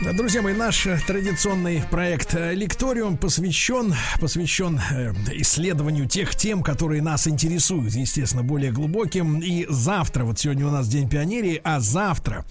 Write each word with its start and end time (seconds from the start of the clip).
Друзья 0.00 0.42
мои, 0.42 0.54
наш 0.54 0.86
традиционный 1.08 1.82
проект 1.90 2.32
«Лекториум» 2.32 3.16
посвящен, 3.16 3.96
посвящен 4.20 4.80
э, 4.92 5.12
исследованию 5.32 6.06
тех 6.06 6.36
тем, 6.36 6.62
которые 6.62 7.02
нас 7.02 7.26
интересуют, 7.26 7.94
естественно, 7.94 8.44
более 8.44 8.70
глубоким. 8.70 9.40
И 9.40 9.66
завтра, 9.68 10.22
вот 10.22 10.38
сегодня 10.38 10.68
у 10.68 10.70
нас 10.70 10.86
День 10.86 11.08
пионерии, 11.08 11.60
а 11.64 11.80
завтра, 11.80 12.44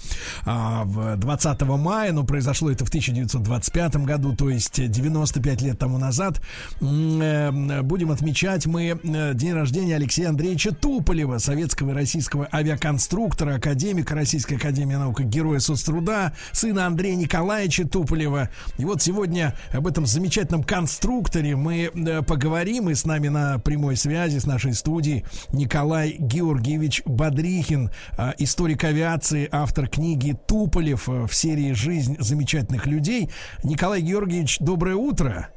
а, 0.45 0.84
в 0.84 1.16
20 1.16 1.62
мая, 1.77 2.12
ну, 2.12 2.25
произошло 2.25 2.70
это 2.70 2.84
в 2.84 2.89
1925 2.89 3.95
году, 4.03 4.36
то 4.36 4.50
есть 4.50 4.86
95 4.86 5.61
лет 5.61 5.80
тому 5.80 5.98
назад, 5.98 6.41
э, 6.81 7.81
будем 7.81 8.11
отмечать 8.11 8.66
мы 8.66 9.00
э, 9.02 9.34
день 9.36 9.53
рождения 9.53 9.95
Алексея 9.95 10.30
Андреевича 10.30 10.73
Туполева, 10.73 11.38
советского 11.38 11.91
и 11.91 11.94
российского 11.94 12.50
авиаконструктора, 12.52 13.55
академика 13.55 14.16
Российской 14.16 14.55
Академии 14.55 14.95
Наук, 14.95 15.22
героя 15.22 15.59
соцтруда, 15.59 16.34
сына 16.52 16.88
Андрея 16.88 17.16
Николаевича 17.16 17.37
Николаевича 17.38 17.88
Туполева. 17.88 18.50
И 18.80 18.86
вот 18.86 19.04
сегодня 19.04 19.54
об 19.72 19.86
этом 19.86 20.08
замечательном 20.08 20.64
конструкторе 20.64 21.55
мы 21.55 21.91
э, 21.94 22.23
поговорим. 22.23 22.90
И 22.90 22.95
с 22.95 23.05
нами 23.05 23.28
на 23.28 23.59
прямой 23.59 23.95
связи 23.95 24.40
с 24.40 24.48
нашей 24.48 24.73
студией 24.73 25.23
Николай 25.50 26.16
Георгиевич 26.18 27.04
Бодрихин, 27.05 27.92
э, 28.18 28.31
историк 28.40 28.84
авиации, 28.86 29.48
автор 29.52 29.88
книги 29.88 30.36
«Туполев» 30.48 31.08
в 31.08 31.31
серии 31.31 31.73
«Жизнь 31.73 32.17
замечательных 32.20 32.88
людей». 32.88 33.30
Николай 33.64 34.02
Георгиевич, 34.02 34.58
доброе 34.58 34.95
утро. 34.95 35.50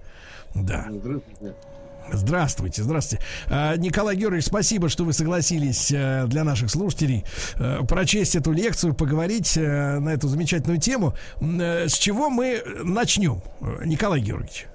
Да. 0.55 0.87
Здравствуйте, 2.13 2.83
здравствуйте. 2.83 3.25
А, 3.49 3.77
Николай 3.77 4.17
Георгиевич, 4.17 4.47
спасибо, 4.47 4.89
что 4.89 5.05
вы 5.05 5.13
согласились 5.13 5.93
э, 5.93 6.27
для 6.27 6.45
наших 6.45 6.71
слушателей 6.71 7.25
э, 7.59 7.81
прочесть 7.89 8.35
эту 8.35 8.53
лекцию, 8.53 8.95
поговорить 8.95 9.57
э, 9.57 9.99
на 9.99 10.11
эту 10.11 10.29
замечательную 10.29 10.81
тему. 10.81 11.15
С 11.41 11.93
чего 11.95 12.31
мы 12.31 12.63
начнем, 12.83 13.43
Николай 13.85 14.21
Георгиевич? 14.21 14.67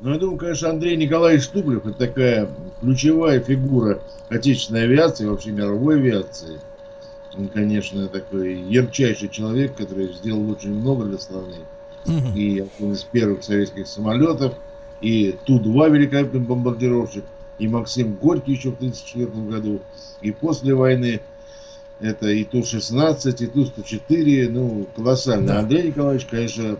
Ну, 0.00 0.12
я 0.12 0.18
думаю, 0.18 0.38
конечно, 0.38 0.70
Андрей 0.70 0.96
Николаевич 0.96 1.48
Туплев 1.48 1.84
это 1.84 1.98
такая 1.98 2.48
ключевая 2.80 3.40
фигура 3.40 4.00
отечественной 4.28 4.84
авиации, 4.84 5.26
вообще 5.26 5.50
мировой 5.50 5.96
авиации. 5.96 6.60
Он, 7.36 7.48
конечно, 7.48 8.06
такой 8.06 8.60
ярчайший 8.60 9.28
человек, 9.28 9.76
который 9.76 10.12
сделал 10.12 10.48
очень 10.50 10.72
много 10.72 11.04
для 11.04 11.18
страны. 11.18 11.56
Угу. 12.06 12.36
И 12.36 12.60
один 12.60 12.92
из 12.92 13.02
первых 13.02 13.42
советских 13.42 13.88
самолетов– 13.88 14.54
и 15.00 15.36
Ту-2 15.44 15.90
великолепный 15.90 16.40
бомбардировщик, 16.40 17.24
и 17.58 17.68
Максим 17.68 18.14
Горький 18.14 18.52
еще 18.52 18.70
в 18.70 18.76
1934 18.76 19.46
году, 19.46 19.80
и 20.20 20.30
после 20.32 20.74
войны 20.74 21.20
это 22.00 22.28
и 22.28 22.44
Ту-16, 22.44 23.42
и 23.42 23.46
Ту-104, 23.46 24.48
ну, 24.50 24.86
колоссально. 24.94 25.46
Да. 25.46 25.58
Андрей 25.60 25.88
Николаевич, 25.88 26.26
конечно, 26.26 26.76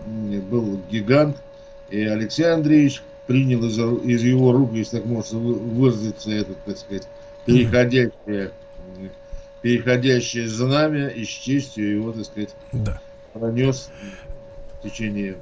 был 0.50 0.80
гигант, 0.90 1.36
и 1.90 2.00
Алексей 2.02 2.44
Андреевич 2.44 3.02
принял 3.26 3.64
из, 3.64 3.78
из 4.04 4.22
его 4.22 4.52
рук, 4.52 4.72
если 4.72 4.98
так 4.98 5.06
можно 5.06 5.38
выразиться, 5.38 6.30
это, 6.30 6.54
так 6.64 6.78
сказать, 6.78 7.08
переходящее, 7.44 8.52
переходящее 9.60 10.48
знамя, 10.48 11.08
и 11.08 11.24
с 11.24 11.28
честью 11.28 11.90
его, 11.90 12.12
так 12.12 12.24
сказать, 12.24 12.54
да. 12.72 13.00
пронес 13.32 13.90
в 14.78 14.88
течение 14.88 15.36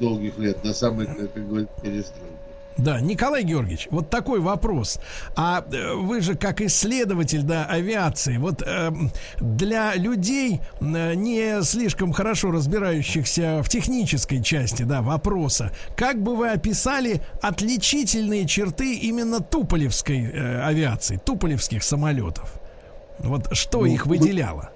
долгих 0.00 0.38
лет, 0.38 0.58
до 0.62 0.72
самой, 0.72 1.06
как 1.06 1.32
говорится, 1.34 1.74
перестройки. 1.82 2.40
Да, 2.76 2.98
Николай 3.00 3.42
Георгиевич, 3.42 3.88
вот 3.90 4.08
такой 4.08 4.40
вопрос. 4.40 5.00
А 5.36 5.62
э, 5.70 5.94
вы 5.94 6.22
же 6.22 6.34
как 6.34 6.62
исследователь 6.62 7.42
да, 7.42 7.66
авиации, 7.66 8.38
вот 8.38 8.62
э, 8.64 8.90
для 9.38 9.94
людей, 9.96 10.60
э, 10.80 11.14
не 11.14 11.62
слишком 11.62 12.12
хорошо 12.12 12.50
разбирающихся 12.50 13.62
в 13.62 13.68
технической 13.68 14.42
части 14.42 14.84
да, 14.84 15.02
вопроса, 15.02 15.72
как 15.94 16.22
бы 16.22 16.34
вы 16.34 16.50
описали 16.50 17.20
отличительные 17.42 18.46
черты 18.46 18.94
именно 18.94 19.40
туполевской 19.40 20.22
э, 20.22 20.62
авиации, 20.62 21.20
туполевских 21.22 21.82
самолетов? 21.82 22.54
Вот 23.18 23.54
что 23.54 23.80
ну, 23.80 23.86
их 23.86 24.06
выделяло? 24.06 24.70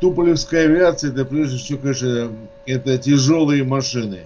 Туполевская 0.00 0.66
авиация, 0.66 1.10
это 1.10 1.24
прежде 1.24 1.58
всего, 1.58 1.80
конечно, 1.80 2.30
это 2.66 2.98
тяжелые 2.98 3.64
машины. 3.64 4.20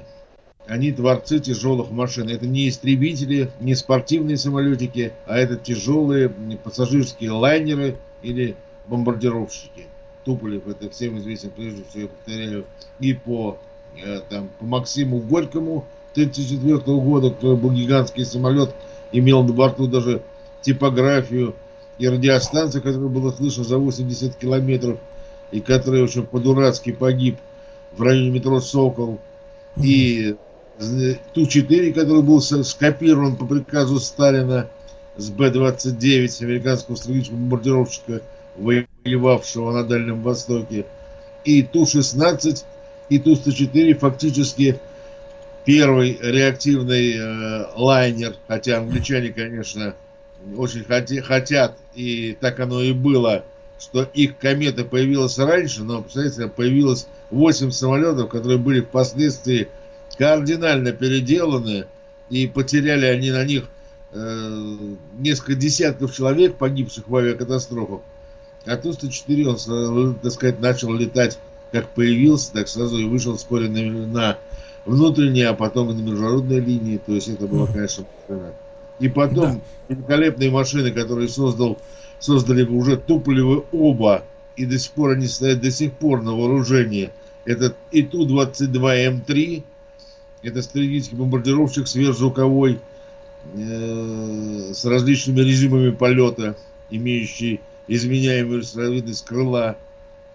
Они 0.67 0.93
творцы 0.93 1.39
тяжелых 1.39 1.91
машин. 1.91 2.29
Это 2.29 2.47
не 2.47 2.69
истребители, 2.69 3.51
не 3.61 3.75
спортивные 3.75 4.37
самолетики, 4.37 5.13
а 5.27 5.39
это 5.39 5.57
тяжелые 5.57 6.29
пассажирские 6.63 7.31
лайнеры 7.33 7.97
или 8.23 8.55
бомбардировщики. 8.87 9.87
Туполев, 10.25 10.69
это 10.69 10.91
всем 10.91 11.19
известен, 11.19 11.51
прежде 11.51 11.83
всего, 11.89 12.03
я 12.03 12.09
повторяю, 12.09 12.65
и 13.01 13.13
по, 13.13 13.59
э, 13.97 14.21
там, 14.29 14.51
по 14.61 14.67
Максиму 14.67 15.19
Горькому 15.19 15.85
1934 16.13 16.99
года, 17.01 17.31
который 17.31 17.57
был 17.57 17.73
гигантский 17.73 18.25
самолет, 18.25 18.73
имел 19.11 19.43
на 19.43 19.53
борту 19.53 19.89
даже 19.89 20.23
типографию 20.61 21.57
и 21.99 22.07
радиостанцию, 22.07 22.83
которая 22.83 23.09
была 23.09 23.33
слышна 23.33 23.65
за 23.65 23.79
80 23.79 24.37
километров– 24.37 24.99
и 25.53 25.61
который, 25.61 26.03
общем, 26.03 26.27
по-дурацки 26.27 26.93
погиб 26.93 27.37
в 27.93 28.03
районе 28.03 28.31
метро 28.31 28.61
Сокол, 28.61 29.21
и 29.81 30.35
Ту-4, 31.35 31.93
который 31.93 32.23
был 32.23 32.41
скопирован 32.41 33.37
по 33.37 33.47
приказу 33.47 34.01
Сталина 34.01 34.69
с 35.17 35.31
Б-29, 35.31 36.45
американского 36.45 36.97
стратегического 36.97 37.37
бомбардировщика, 37.37 38.23
воевавшего 38.57 39.73
на 39.73 39.85
Дальнем 39.85 40.23
Востоке, 40.23 40.87
и 41.45 41.63
Ту-16, 41.63 42.65
и 43.11 43.19
Ту-104 43.19 43.95
фактически 43.95 44.81
первый 45.65 46.19
реактивный 46.21 47.15
э, 47.15 47.67
лайнер, 47.77 48.35
хотя 48.49 48.79
англичане, 48.79 49.31
конечно, 49.31 49.95
очень 50.57 50.85
хоти, 50.85 51.21
хотят, 51.21 51.77
и 51.95 52.37
так 52.41 52.59
оно 52.59 52.83
и 52.83 52.93
было, 52.93 53.45
что 53.83 54.05
их 54.15 54.39
комета 54.39 54.85
появилась 54.85 55.39
раньше, 55.39 55.83
но, 55.83 56.03
представляете, 56.03 56.47
появилось 56.47 57.09
8 57.31 57.73
самолетов, 57.73 58.29
которые 58.29 58.59
были 58.59 58.81
впоследствии 58.81 59.69
кардинально 60.17 60.93
переделаны, 60.93 61.87
и 62.31 62.47
потеряли 62.47 63.07
они 63.07 63.31
на 63.33 63.45
них 63.45 63.65
э, 64.13 64.77
несколько 65.19 65.55
десятков 65.55 66.15
человек, 66.15 66.57
погибших 66.57 67.09
в 67.09 67.17
авиакатастрофах. 67.17 68.01
А 68.67 68.77
Ту-104, 68.77 69.45
он, 69.69 70.15
так 70.15 70.31
сказать, 70.31 70.61
начал 70.61 70.95
летать, 70.95 71.39
как 71.73 71.89
появился, 71.89 72.53
так 72.53 72.69
сразу 72.69 72.99
и 72.99 73.05
вышел 73.05 73.37
вскоре 73.37 73.69
на, 73.69 73.83
на 74.07 74.39
внутренние, 74.87 75.49
а 75.49 75.55
потом 75.55 75.91
и 75.91 75.95
на 75.95 76.01
международные 76.01 76.61
линии. 76.61 76.99
То 77.05 77.13
есть 77.13 77.29
это 77.29 77.49
было, 77.49 77.67
конечно, 77.67 78.05
И 79.01 79.09
потом 79.09 79.61
да. 79.89 79.95
великолепные 79.95 80.51
машины, 80.51 80.93
которые 80.93 81.29
создал 81.29 81.79
создали 82.23 82.63
уже 82.63 82.97
Туполевы 82.97 83.65
оба, 83.73 84.25
и 84.57 84.65
до 84.65 84.79
сих 84.79 84.93
пор 84.93 85.11
они 85.11 85.27
стоят 85.27 85.61
до 85.61 85.71
сих 85.71 85.93
пор 85.93 86.23
на 86.23 86.33
вооружении. 86.33 87.11
Это 87.45 87.75
и 87.91 88.03
Ту-22М3, 88.03 89.65
это 90.43 90.63
стратегический 90.63 91.17
бомбардировщик 91.17 91.89
сверхзвуковой 91.89 92.79
э, 93.55 94.71
с 94.73 94.85
различными 94.85 95.41
режимами 95.41 95.91
полета, 95.91 96.57
имеющий 96.91 97.61
изменяемую 97.89 98.61
разновидность 98.61 99.25
крыла, 99.25 99.77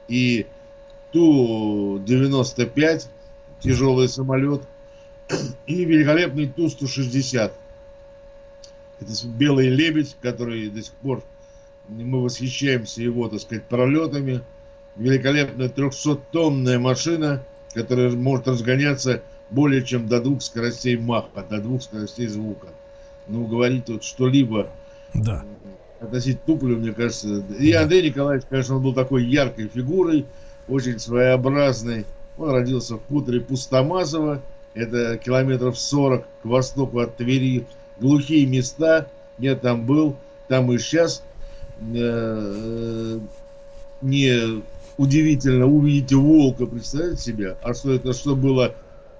и 0.09 0.45
Ту-95, 1.13 3.05
тяжелый 3.61 4.09
самолет, 4.09 4.61
и 5.65 5.85
великолепный 5.85 6.47
Ту-160. 6.47 7.53
Это 8.99 9.27
белый 9.27 9.69
лебедь, 9.69 10.17
который 10.21 10.69
до 10.69 10.81
сих 10.81 10.91
пор 10.93 11.23
мы 11.89 12.21
восхищаемся 12.21 13.01
его, 13.01 13.27
так 13.27 13.39
сказать, 13.41 13.63
пролетами. 13.65 14.41
Великолепная 14.95 15.69
300-тонная 15.69 16.79
машина, 16.79 17.43
которая 17.73 18.11
может 18.11 18.47
разгоняться 18.47 19.21
более 19.49 19.83
чем 19.83 20.07
до 20.07 20.19
двух 20.21 20.41
скоростей 20.41 20.97
маха, 20.97 21.43
до 21.49 21.59
двух 21.59 21.83
скоростей 21.83 22.27
звука. 22.27 22.67
Ну, 23.27 23.45
говорить 23.45 23.85
тут 23.85 24.03
что-либо 24.03 24.69
да. 25.13 25.43
относить 25.99 26.43
Туполю, 26.43 26.77
мне 26.77 26.93
кажется. 26.93 27.43
И. 27.59 27.71
Андрей 27.73 28.09
Николаевич, 28.09 28.45
конечно, 28.49 28.77
он 28.77 28.83
был 28.83 28.93
такой 28.93 29.25
яркой 29.25 29.67
фигурой, 29.67 30.25
очень 30.67 30.99
своеобразной. 30.99 32.05
Он 32.37 32.49
родился 32.51 32.95
в 32.95 33.05
хуторе 33.07 33.41
Пустомазово, 33.41 34.41
это 34.73 35.17
километров 35.17 35.77
40 35.77 36.25
к 36.43 36.45
востоку 36.45 36.99
от 36.99 37.17
Твери. 37.17 37.65
Глухие 37.99 38.45
места, 38.45 39.07
я 39.39 39.55
там 39.55 39.85
был, 39.85 40.15
там 40.47 40.71
и 40.71 40.77
сейчас 40.77 41.23
Э, 41.79 43.19
не 44.01 44.63
удивительно 44.97 45.65
увидите 45.65 46.15
волка, 46.15 46.65
представить 46.65 47.19
себе, 47.19 47.57
а 47.61 47.73
что 47.73 47.91
это, 47.93 48.13
что 48.13 48.35
было 48.35 48.75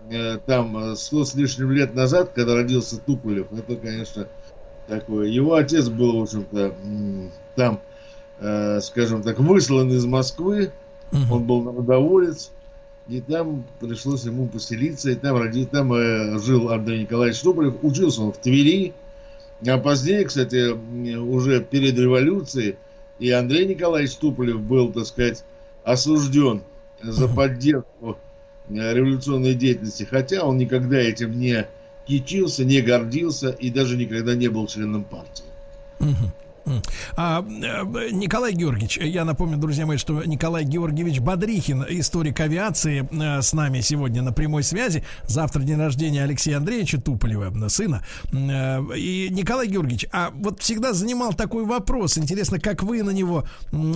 э, 0.10 0.38
там 0.46 0.96
сто 0.96 1.24
с 1.24 1.36
лишним 1.36 1.72
лет 1.72 1.94
назад, 1.94 2.32
когда 2.34 2.56
родился 2.56 3.00
Туполев, 3.00 3.48
это, 3.52 3.76
конечно, 3.76 4.28
такое. 4.88 5.28
Его 5.28 5.56
отец 5.56 5.90
был, 5.90 6.20
в 6.20 6.24
общем-то, 6.24 6.74
там, 7.56 7.80
э, 8.40 8.80
скажем 8.82 9.22
так, 9.22 9.40
выслан 9.40 9.92
из 9.92 10.06
Москвы, 10.06 10.72
он 11.32 11.44
был 11.46 11.62
народоволец, 11.62 12.52
и 13.08 13.22
там 13.22 13.64
пришлось 13.80 14.26
ему 14.26 14.48
поселиться, 14.48 15.12
и 15.12 15.16
там, 15.16 15.38
ради, 15.38 15.66
там 15.66 15.94
э, 15.94 16.38
жил 16.40 16.70
Андрей 16.70 17.04
Николаевич 17.04 17.40
Туполев, 17.40 17.76
учился 17.82 18.22
он 18.22 18.34
в 18.34 18.38
Твери, 18.38 18.94
а 19.66 19.78
позднее, 19.78 20.26
кстати, 20.26 20.72
уже 21.18 21.64
перед 21.64 21.98
революцией, 21.98 22.76
и 23.20 23.32
Андрей 23.32 23.66
Николаевич 23.66 24.16
Туполев 24.16 24.62
был, 24.62 24.92
так 24.92 25.06
сказать, 25.06 25.44
осужден 25.84 26.62
за 27.02 27.28
поддержку 27.28 28.18
э, 28.70 28.94
революционной 28.94 29.56
деятельности, 29.56 30.04
хотя 30.04 30.44
он 30.44 30.58
никогда 30.58 30.98
этим 30.98 31.40
не 31.40 31.68
кичился, 32.06 32.64
не 32.66 32.82
гордился 32.82 33.50
и 33.50 33.70
даже 33.70 33.98
никогда 33.98 34.36
не 34.36 34.48
был 34.48 34.68
членом 34.68 35.04
партии. 35.04 35.46
А, 37.16 37.46
э, 37.48 38.10
Николай 38.12 38.54
Георгиевич, 38.54 38.98
я 38.98 39.26
напомню, 39.26 39.58
друзья 39.58 39.86
мои, 39.86 39.98
что 39.98 40.24
Николай 40.24 40.64
Георгиевич 40.64 41.20
Бодрихин, 41.20 41.86
историк 41.90 42.40
авиации, 42.40 43.08
э, 43.12 43.42
с 43.42 43.54
нами 43.54 43.82
сегодня 43.82 44.22
на 44.22 44.34
прямой 44.34 44.64
связи. 44.64 45.04
Завтра 45.26 45.62
день 45.62 45.78
рождения 45.78 46.24
Алексея 46.24 46.58
Андреевича 46.58 47.00
Туполева, 47.00 47.68
сына. 47.70 48.04
Э, 48.32 48.82
и 48.96 49.30
Николай 49.32 49.68
Георгиевич, 49.68 50.08
а 50.12 50.32
вот 50.34 50.62
всегда 50.62 50.94
занимал 50.94 51.34
такой 51.34 51.66
вопрос. 51.66 52.18
Интересно, 52.18 52.60
как 52.60 52.84
вы 52.84 53.04
на 53.04 53.12
него 53.12 53.46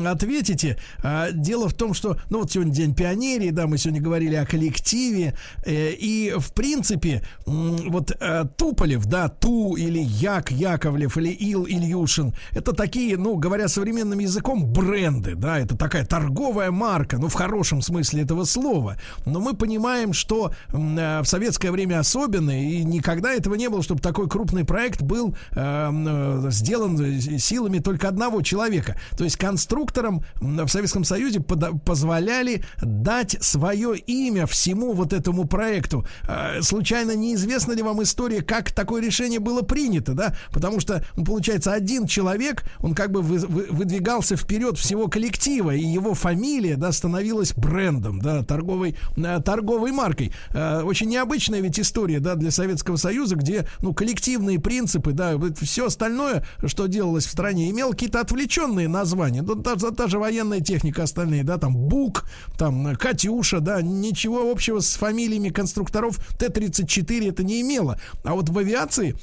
ответите. 0.05 0.77
А, 1.03 1.31
дело 1.31 1.69
в 1.69 1.73
том, 1.73 1.93
что, 1.93 2.17
ну 2.29 2.39
вот 2.39 2.51
сегодня 2.51 2.73
День 2.73 2.95
пионерии, 2.95 3.49
да, 3.49 3.67
мы 3.67 3.77
сегодня 3.77 4.01
говорили 4.01 4.35
о 4.35 4.45
коллективе. 4.45 5.35
И, 5.65 6.33
в 6.37 6.53
принципе, 6.53 7.23
вот 7.45 8.11
Туполев, 8.57 9.05
да, 9.05 9.29
Ту 9.29 9.75
или 9.75 9.99
Як 9.99 10.51
Яковлев 10.51 11.17
или 11.17 11.29
Ил 11.29 11.65
Ильюшин, 11.65 12.33
это 12.61 12.73
такие, 12.73 13.17
ну, 13.17 13.35
говоря 13.37 13.67
современным 13.67 14.19
языком, 14.19 14.65
бренды, 14.65 15.35
да, 15.35 15.59
это 15.59 15.75
такая 15.75 16.05
торговая 16.05 16.71
марка, 16.71 17.17
ну, 17.17 17.27
в 17.27 17.33
хорошем 17.33 17.81
смысле 17.81 18.21
этого 18.21 18.43
слова. 18.43 18.97
Но 19.25 19.39
мы 19.39 19.55
понимаем, 19.55 20.13
что 20.13 20.51
э, 20.69 21.21
в 21.21 21.25
советское 21.25 21.71
время 21.71 21.99
особенно, 21.99 22.51
и 22.51 22.83
никогда 22.83 23.33
этого 23.33 23.55
не 23.55 23.69
было, 23.69 23.81
чтобы 23.81 24.01
такой 24.01 24.29
крупный 24.29 24.63
проект 24.63 25.01
был 25.01 25.35
эм, 25.51 26.47
э, 26.47 26.51
сделан 26.51 27.19
силами 27.39 27.79
только 27.79 28.07
одного 28.07 28.41
человека. 28.41 28.95
То 29.17 29.23
есть 29.23 29.37
конструкторам 29.37 30.23
в 30.39 30.67
Советском 30.67 31.03
Союзе 31.03 31.39
позволяли 31.39 32.63
дать 32.81 33.37
свое 33.41 33.97
имя 33.97 34.45
всему 34.45 34.93
вот 34.93 35.13
этому 35.13 35.45
проекту. 35.45 36.05
Э, 36.27 36.61
случайно 36.61 37.15
неизвестна 37.15 37.73
ли 37.73 37.81
вам 37.81 38.03
история, 38.03 38.41
как 38.41 38.71
такое 38.71 39.01
решение 39.01 39.39
было 39.39 39.61
принято, 39.61 40.13
да? 40.13 40.35
Потому 40.51 40.79
что, 40.79 41.03
ну, 41.15 41.25
получается, 41.25 41.73
один 41.73 42.05
человек 42.05 42.50
человек, 42.51 42.63
он 42.79 42.93
как 42.93 43.11
бы 43.11 43.21
вы, 43.21 43.39
вы, 43.39 43.67
выдвигался 43.69 44.35
вперед 44.35 44.77
всего 44.77 45.07
коллектива, 45.07 45.73
и 45.73 45.83
его 45.83 46.13
фамилия, 46.13 46.75
да, 46.75 46.91
становилась 46.91 47.53
брендом, 47.53 48.19
да, 48.21 48.43
торговой, 48.43 48.95
э, 49.17 49.39
торговой 49.43 49.91
маркой. 49.91 50.31
Э, 50.53 50.81
очень 50.81 51.09
необычная 51.09 51.61
ведь 51.61 51.79
история, 51.79 52.19
да, 52.19 52.35
для 52.35 52.51
Советского 52.51 52.95
Союза, 52.97 53.35
где, 53.35 53.67
ну, 53.79 53.93
коллективные 53.93 54.59
принципы, 54.59 55.11
да, 55.11 55.33
все 55.61 55.87
остальное, 55.87 56.45
что 56.65 56.87
делалось 56.87 57.25
в 57.25 57.31
стране, 57.31 57.69
имело 57.69 57.91
какие-то 57.91 58.19
отвлеченные 58.19 58.87
названия, 58.87 59.41
ну, 59.41 59.55
та, 59.55 59.75
та 59.75 60.07
же 60.07 60.19
военная 60.19 60.59
техника 60.59 61.03
остальные, 61.03 61.43
да, 61.43 61.57
там, 61.57 61.75
БУК, 61.75 62.25
там, 62.57 62.95
Катюша, 62.95 63.59
да, 63.59 63.81
ничего 63.81 64.51
общего 64.51 64.79
с 64.79 64.95
фамилиями 64.95 65.49
конструкторов 65.49 66.17
Т-34 66.37 67.29
это 67.29 67.43
не 67.43 67.61
имело. 67.61 67.99
А 68.23 68.33
вот 68.33 68.49
в 68.49 68.57
авиации 68.57 69.15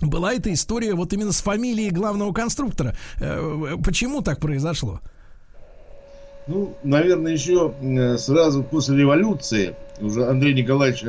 была 0.00 0.34
эта 0.34 0.52
история 0.52 0.94
вот 0.94 1.12
именно 1.12 1.32
с 1.32 1.40
фамилией 1.40 1.90
главного 1.90 2.32
конструктора. 2.32 2.94
Э, 3.20 3.76
почему 3.84 4.22
так 4.22 4.40
произошло? 4.40 5.00
Ну, 6.46 6.74
наверное, 6.82 7.32
еще 7.32 7.74
э, 7.80 8.16
сразу 8.16 8.62
после 8.62 8.98
революции, 8.98 9.74
уже 10.00 10.26
Андрей 10.26 10.54
Николаевич, 10.54 11.04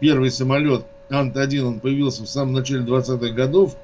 первый 0.00 0.30
самолет 0.30 0.84
Ант-1, 1.08 1.60
он 1.62 1.80
появился 1.80 2.24
в 2.24 2.28
самом 2.28 2.52
начале 2.52 2.84
20-х 2.84 3.30
годов, 3.34 3.76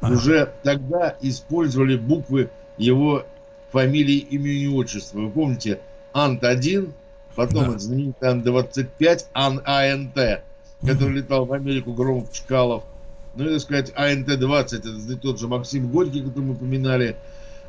ага. 0.00 0.14
уже 0.14 0.52
тогда 0.62 1.16
использовали 1.20 1.96
буквы 1.96 2.50
его 2.78 3.24
фамилии, 3.72 4.16
имени 4.16 4.62
и 4.62 4.68
отчества. 4.68 5.18
Вы 5.18 5.30
помните, 5.30 5.80
Ант-1, 6.14 6.90
потом 7.34 7.72
да. 7.72 7.78
знаменитый 7.78 8.28
Ан-25, 8.30 9.26
Ан-АНТ, 9.34 10.42
который 10.86 11.16
летал 11.16 11.44
в 11.44 11.52
Америку, 11.52 11.92
Громов, 11.92 12.32
Чкалов– 12.32 12.84
ну, 13.36 13.50
так 13.50 13.60
сказать, 13.60 13.92
АНТ-20, 13.94 14.78
это 14.78 15.16
тот 15.16 15.38
же 15.38 15.48
Максим 15.48 15.88
Горький, 15.90 16.22
который 16.22 16.44
мы 16.44 16.52
упоминали, 16.54 17.16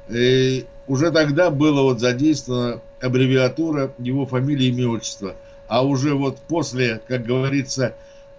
и 0.10 0.66
уже 0.88 1.12
тогда 1.12 1.50
было 1.50 1.82
вот 1.82 2.00
задействована 2.00 2.82
аббревиатура 3.02 3.94
его 3.98 4.26
фамилии, 4.26 4.68
имя, 4.68 4.88
отчества. 4.88 5.36
А 5.68 5.86
уже 5.86 6.14
вот 6.14 6.38
после, 6.48 7.02
как 7.08 7.26
говорится, 7.26 7.94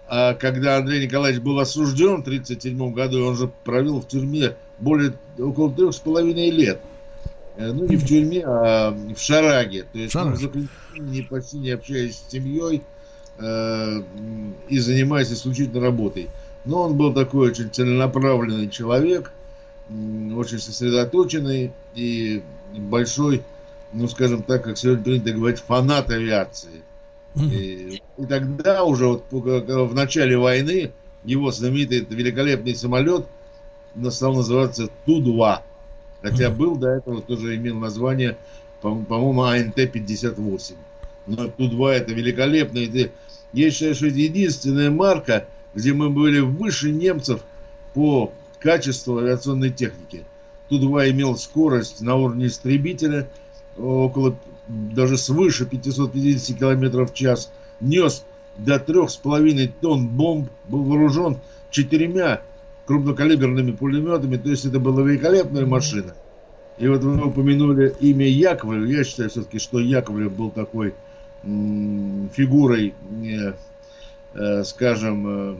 а, 0.07 0.33
когда 0.33 0.77
Андрей 0.77 1.05
Николаевич 1.05 1.41
был 1.41 1.59
осужден 1.59 2.17
в 2.17 2.27
1937 2.27 2.93
году, 2.93 3.25
он 3.25 3.35
же 3.35 3.51
провел 3.63 4.01
в 4.01 4.07
тюрьме 4.07 4.55
более 4.79 5.13
около 5.37 5.71
трех 5.71 5.93
с 5.93 5.99
половиной 5.99 6.49
лет. 6.49 6.79
Э, 7.57 7.71
ну, 7.71 7.85
не 7.85 7.97
в 7.97 8.05
тюрьме, 8.05 8.41
а 8.45 8.91
в 8.91 9.19
Шараге. 9.19 9.83
То 9.91 9.99
есть 9.99 10.15
он 10.15 10.35
заключение, 10.35 11.23
почти 11.29 11.57
не 11.57 11.71
общаясь 11.71 12.15
с 12.15 12.31
семьей 12.31 12.81
э, 13.37 14.01
и 14.69 14.79
занимаясь 14.79 15.31
исключительно 15.31 15.81
работой. 15.81 16.29
Но 16.69 16.83
он 16.83 16.97
был 16.97 17.15
такой 17.15 17.49
очень 17.49 17.71
целенаправленный 17.71 18.69
человек, 18.69 19.31
очень 19.89 20.59
сосредоточенный 20.59 21.71
и 21.95 22.43
большой, 22.75 23.41
ну 23.91 24.07
скажем 24.07 24.43
так, 24.43 24.65
как 24.65 24.77
сегодня 24.77 25.03
принято 25.03 25.31
говорить, 25.31 25.59
фанат 25.61 26.11
авиации. 26.11 26.83
И, 27.35 27.99
и 28.17 28.25
тогда 28.27 28.83
уже 28.83 29.07
вот 29.07 29.23
в 29.31 29.95
начале 29.95 30.37
войны 30.37 30.91
его 31.23 31.51
знаменитый 31.51 32.05
великолепный 32.07 32.75
самолет 32.75 33.25
стал 34.11 34.35
называться 34.35 34.89
Ту-2. 35.07 35.61
Хотя 36.21 36.51
был 36.51 36.75
до 36.75 36.89
этого 36.89 37.23
тоже 37.23 37.55
имел 37.55 37.79
название, 37.79 38.37
по-моему, 38.81 39.41
АНТ-58. 39.41 40.75
Но 41.25 41.47
Ту-2 41.47 41.89
это 41.93 42.13
великолепно. 42.13 42.77
Я 43.53 43.71
считаю, 43.71 43.95
что 43.95 44.05
это 44.05 44.17
единственная 44.17 44.91
марка, 44.91 45.47
где 45.73 45.93
мы 45.93 46.09
были 46.09 46.39
выше 46.39 46.91
немцев 46.91 47.41
по 47.93 48.31
качеству 48.59 49.17
авиационной 49.17 49.71
техники. 49.71 50.25
Ту-2 50.69 51.11
имел 51.11 51.35
скорость 51.37 52.01
на 52.01 52.15
уровне 52.15 52.47
истребителя, 52.47 53.27
около 53.77 54.35
даже 54.67 55.17
свыше 55.17 55.65
550 55.65 56.57
км 56.57 57.05
в 57.05 57.13
час, 57.13 57.51
нес 57.79 58.23
до 58.57 58.75
3,5 58.75 59.71
тонн 59.81 60.07
бомб, 60.07 60.49
был 60.67 60.83
вооружен 60.83 61.37
четырьмя 61.71 62.41
крупнокалиберными 62.85 63.71
пулеметами, 63.71 64.37
то 64.37 64.49
есть 64.49 64.65
это 64.65 64.79
была 64.79 65.03
великолепная 65.03 65.65
машина. 65.65 66.13
И 66.77 66.87
вот 66.87 67.03
вы 67.03 67.23
упомянули 67.25 67.93
имя 67.99 68.27
Яковлев, 68.27 68.89
я 68.89 69.03
считаю 69.03 69.29
все-таки, 69.29 69.59
что 69.59 69.79
Яковлев 69.79 70.33
был 70.33 70.49
такой 70.49 70.93
фигурой 71.43 72.93
э, 73.23 73.53
скажем, 74.63 75.27
э, 75.27 75.55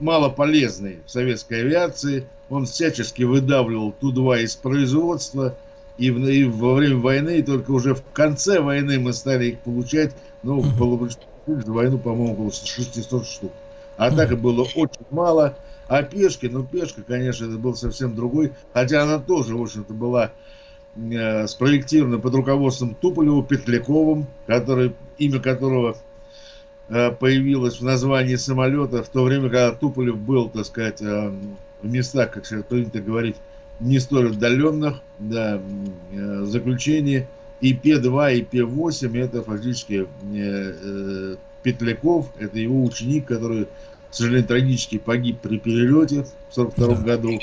мало 0.00 0.28
полезный 0.28 0.98
в 1.06 1.10
советской 1.10 1.60
авиации. 1.60 2.26
Он 2.48 2.66
всячески 2.66 3.22
выдавливал 3.22 3.92
Ту-2 3.92 4.42
из 4.42 4.56
производства. 4.56 5.54
И, 5.98 6.10
в, 6.10 6.18
и 6.28 6.44
во 6.44 6.74
время 6.74 6.98
войны, 6.98 7.38
и 7.38 7.42
только 7.42 7.70
уже 7.70 7.94
в 7.94 8.02
конце 8.12 8.60
войны 8.60 8.98
мы 8.98 9.12
стали 9.12 9.46
их 9.46 9.60
получать. 9.60 10.14
Ну, 10.42 10.62
было 10.62 11.08
войну, 11.46 11.98
по-моему, 11.98 12.34
около 12.34 12.52
600 12.52 13.26
штук. 13.26 13.52
А 13.96 14.10
так 14.10 14.30
и 14.30 14.36
было 14.36 14.62
очень 14.74 15.06
мало. 15.10 15.56
А 15.88 16.02
пешки, 16.02 16.46
ну, 16.46 16.64
пешка, 16.64 17.02
конечно, 17.02 17.46
это 17.46 17.56
был 17.56 17.74
совсем 17.74 18.14
другой. 18.14 18.52
Хотя 18.74 19.04
она 19.04 19.18
тоже, 19.18 19.56
в 19.56 19.62
общем-то, 19.62 19.94
была 19.94 20.32
э, 20.96 21.46
спроектирована 21.46 22.18
под 22.18 22.34
руководством 22.34 22.94
Туполева 22.94 23.42
Петляковым, 23.42 24.26
который, 24.46 24.94
имя 25.16 25.40
которого 25.40 25.96
Э, 25.96 26.05
появилась 26.88 27.80
в 27.80 27.84
названии 27.84 28.36
самолета 28.36 29.02
в 29.02 29.08
то 29.08 29.24
время, 29.24 29.44
когда 29.44 29.72
Туполев 29.72 30.16
был, 30.18 30.48
так 30.48 30.66
сказать, 30.66 31.02
э, 31.02 31.32
в 31.82 31.88
местах, 31.88 32.30
как 32.30 32.46
сейчас 32.46 32.64
принято 32.64 33.00
говорить, 33.00 33.36
не 33.80 33.98
столь 33.98 34.30
отдаленных, 34.30 35.00
да, 35.18 35.60
э, 36.12 36.44
заключении. 36.44 37.28
И 37.60 37.74
Пе-2, 37.74 38.36
и 38.36 38.42
Пе-8 38.42 39.18
это 39.18 39.42
фактически 39.42 40.06
Петляков, 41.62 42.30
это 42.38 42.58
его 42.58 42.84
ученик, 42.84 43.26
который, 43.26 43.64
к 43.64 44.14
сожалению, 44.14 44.46
трагически 44.46 44.98
погиб 44.98 45.38
при 45.40 45.58
перелете 45.58 46.26
в 46.50 46.58
1942 46.58 46.94
да. 46.94 47.02
году. 47.02 47.40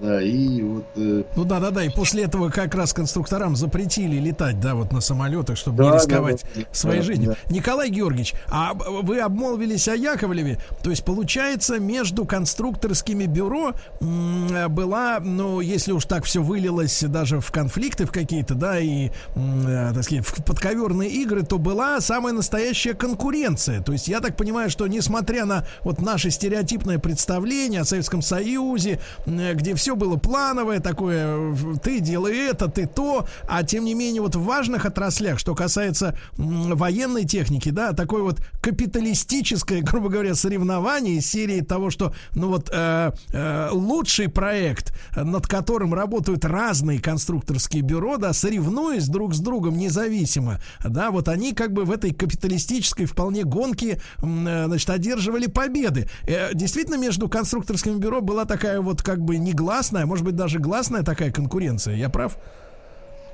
Да, 0.00 0.22
и 0.22 0.62
вот... 0.62 0.84
Э... 0.96 1.24
Ну 1.36 1.44
да, 1.44 1.60
да, 1.60 1.70
да, 1.70 1.84
и 1.84 1.90
после 1.90 2.24
этого 2.24 2.48
как 2.48 2.74
раз 2.74 2.92
конструкторам 2.92 3.54
запретили 3.54 4.18
летать, 4.18 4.58
да, 4.58 4.74
вот 4.74 4.92
на 4.92 5.00
самолетах, 5.00 5.58
чтобы 5.58 5.78
да, 5.78 5.90
не 5.90 5.96
рисковать 5.96 6.44
да, 6.54 6.62
да, 6.62 6.66
своей 6.72 7.00
да, 7.00 7.04
жизнью. 7.04 7.36
Да. 7.44 7.54
Николай 7.54 7.90
Георгиевич, 7.90 8.34
а 8.48 8.72
вы 8.74 9.20
обмолвились 9.20 9.88
о 9.88 9.94
Яковлеве, 9.94 10.58
то 10.82 10.90
есть 10.90 11.04
получается 11.04 11.78
между 11.78 12.24
конструкторскими 12.24 13.26
бюро 13.26 13.74
была, 14.00 15.20
ну, 15.20 15.60
если 15.60 15.92
уж 15.92 16.06
так 16.06 16.24
все 16.24 16.42
вылилось 16.42 17.02
даже 17.02 17.40
в 17.40 17.50
конфликты 17.50 18.06
в 18.06 18.10
какие-то, 18.10 18.54
да, 18.54 18.78
и, 18.78 19.10
э, 19.34 19.92
так 19.94 20.02
сказать, 20.04 20.24
в 20.24 20.42
подковерные 20.44 21.10
игры, 21.10 21.42
то 21.42 21.58
была 21.58 22.00
самая 22.00 22.32
настоящая 22.32 22.94
конкуренция. 22.94 23.82
То 23.82 23.92
есть 23.92 24.08
я 24.08 24.20
так 24.20 24.36
понимаю, 24.36 24.70
что 24.70 24.86
несмотря 24.86 25.44
на 25.44 25.66
вот 25.82 26.00
наше 26.00 26.30
стереотипное 26.30 26.98
представление 26.98 27.82
о 27.82 27.84
Советском 27.84 28.22
Союзе, 28.22 29.00
где 29.26 29.74
все 29.74 29.89
было 29.94 30.16
плановое 30.16 30.80
такое, 30.80 31.54
ты 31.82 32.00
делай 32.00 32.36
это, 32.36 32.68
ты 32.68 32.86
то, 32.86 33.26
а 33.48 33.62
тем 33.62 33.84
не 33.84 33.94
менее 33.94 34.22
вот 34.22 34.36
в 34.36 34.42
важных 34.42 34.84
отраслях, 34.84 35.38
что 35.38 35.54
касается 35.54 36.16
военной 36.36 37.24
техники, 37.24 37.70
да, 37.70 37.92
такое 37.92 38.22
вот 38.22 38.40
капиталистическое, 38.60 39.82
грубо 39.82 40.08
говоря, 40.08 40.34
соревнование 40.34 41.16
из 41.16 41.26
серии 41.26 41.60
того, 41.60 41.90
что, 41.90 42.14
ну 42.34 42.48
вот, 42.48 42.70
э, 42.72 43.12
э, 43.32 43.68
лучший 43.72 44.28
проект, 44.28 44.94
над 45.16 45.46
которым 45.46 45.94
работают 45.94 46.44
разные 46.44 47.00
конструкторские 47.00 47.82
бюро, 47.82 48.16
да, 48.16 48.32
соревнуясь 48.32 49.08
друг 49.08 49.34
с 49.34 49.38
другом 49.40 49.76
независимо, 49.76 50.60
да, 50.84 51.10
вот 51.10 51.28
они 51.28 51.52
как 51.52 51.72
бы 51.72 51.84
в 51.84 51.90
этой 51.90 52.12
капиталистической 52.12 53.04
вполне 53.04 53.44
гонке, 53.44 54.00
э, 54.22 54.64
значит, 54.66 54.90
одерживали 54.90 55.46
победы. 55.46 56.08
Э, 56.26 56.54
действительно, 56.54 56.96
между 56.96 57.28
конструкторскими 57.28 57.98
бюро 57.98 58.20
была 58.20 58.44
такая 58.44 58.80
вот 58.80 59.02
как 59.02 59.20
бы 59.20 59.38
негласная, 59.38 59.69
может 60.06 60.24
быть, 60.24 60.36
даже 60.36 60.58
гласная 60.58 61.02
такая 61.02 61.30
конкуренция. 61.30 61.94
Я 61.94 62.08
прав? 62.08 62.36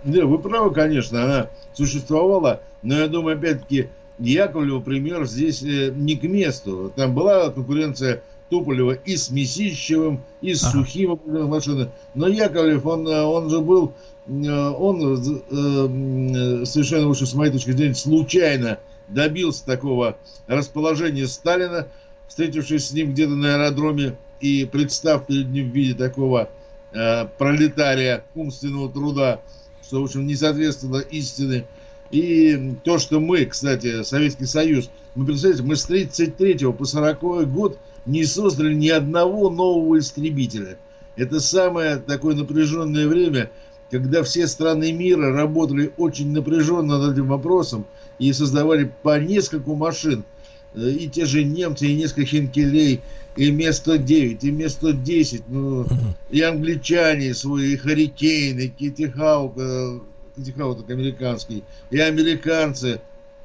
Да, 0.05 0.27
вы 0.27 0.39
правы, 0.39 0.73
конечно, 0.73 1.25
она 1.25 1.51
существовала, 1.73 2.61
но 2.83 2.99
я 2.99 3.09
думаю, 3.09 3.39
опять-таки, 3.39 3.89
Яковлев 4.19 4.85
пример 4.85 5.27
здесь 5.27 5.63
э, 5.63 5.91
не 5.95 6.17
к 6.17 6.23
месту. 6.23 6.93
Там 6.95 7.15
была 7.15 7.51
конкуренция 7.51 8.23
Туполева 8.49 8.93
и 8.93 9.17
с 9.17 9.31
Месищевым, 9.31 10.21
и 10.41 10.55
с 10.55 10.63
ага. 10.63 10.79
Сухим 10.79 11.19
машины. 11.27 11.91
Но 12.15 12.29
Яковлев, 12.29 12.87
он, 12.87 13.07
он 13.09 13.51
же 13.51 13.61
был, 13.61 13.93
он 14.29 15.17
совершенно, 16.67 17.09
выше, 17.09 17.27
с 17.27 17.35
моей 17.35 17.53
точки 17.53 17.73
зрения, 17.73 17.95
случайно 17.95 18.79
добился 19.09 19.65
такого 19.65 20.17
расположения 20.47 21.27
Сталина, 21.27 21.89
встретившись 22.29 22.89
с 22.89 22.93
ним 22.93 23.13
где-то 23.13 23.33
на 23.33 23.55
аэродроме 23.55 24.17
и 24.41 24.65
представ 24.65 25.27
перед 25.27 25.49
ним 25.49 25.71
в 25.71 25.75
виде 25.75 25.95
такого 25.95 26.51
э, 26.93 27.27
пролетария 27.39 28.25
умственного 28.35 28.91
труда, 28.91 29.41
что, 29.83 30.01
в 30.01 30.05
общем, 30.05 30.27
не 30.27 30.35
соответствовало 30.35 31.01
истине. 31.01 31.67
И 32.11 32.75
то, 32.85 32.99
что 32.99 33.19
мы, 33.21 33.45
кстати, 33.47 34.03
Советский 34.03 34.47
Союз, 34.47 34.91
мы, 35.15 35.27
представляете, 35.27 35.65
мы 35.65 35.77
с 35.77 35.85
33 35.85 36.73
по 36.73 36.85
40 36.85 37.51
год 37.51 37.79
не 38.05 38.25
создали 38.25 38.75
ни 38.75 38.89
одного 38.89 39.51
нового 39.51 39.99
истребителя. 39.99 40.79
Это 41.17 41.41
самое 41.41 41.97
такое 41.97 42.37
напряженное 42.37 43.09
время, 43.09 43.51
когда 43.91 44.23
все 44.23 44.47
страны 44.47 44.93
мира 44.93 45.33
работали 45.33 45.93
очень 45.97 46.33
напряженно 46.33 46.99
над 46.99 47.15
этим 47.15 47.29
вопросом 47.29 47.87
и 48.19 48.33
создавали 48.33 48.93
по 49.03 49.19
нескольку 49.19 49.75
машин. 49.75 50.25
Э, 50.75 50.91
и 50.91 51.09
те 51.09 51.25
же 51.25 51.43
немцы, 51.45 51.87
и 51.87 51.97
несколько 51.97 52.27
хинкелей, 52.27 53.01
и 53.37 53.51
Ме-109, 53.51 54.39
и 54.41 54.51
Ме-110, 54.51 55.43
ну, 55.49 55.87
и 56.31 56.41
англичане 56.41 57.35
свои, 57.35 57.75
и 57.75 57.77
Харикейн, 57.77 58.59
и 58.59 58.69
Китти 58.69 59.09
Хаук, 59.09 59.59
э, 59.59 60.01
Китти 60.37 60.53
Хаук 60.53 60.89
американский, 60.91 61.63
и 61.91 61.99
американцы, 61.99 63.01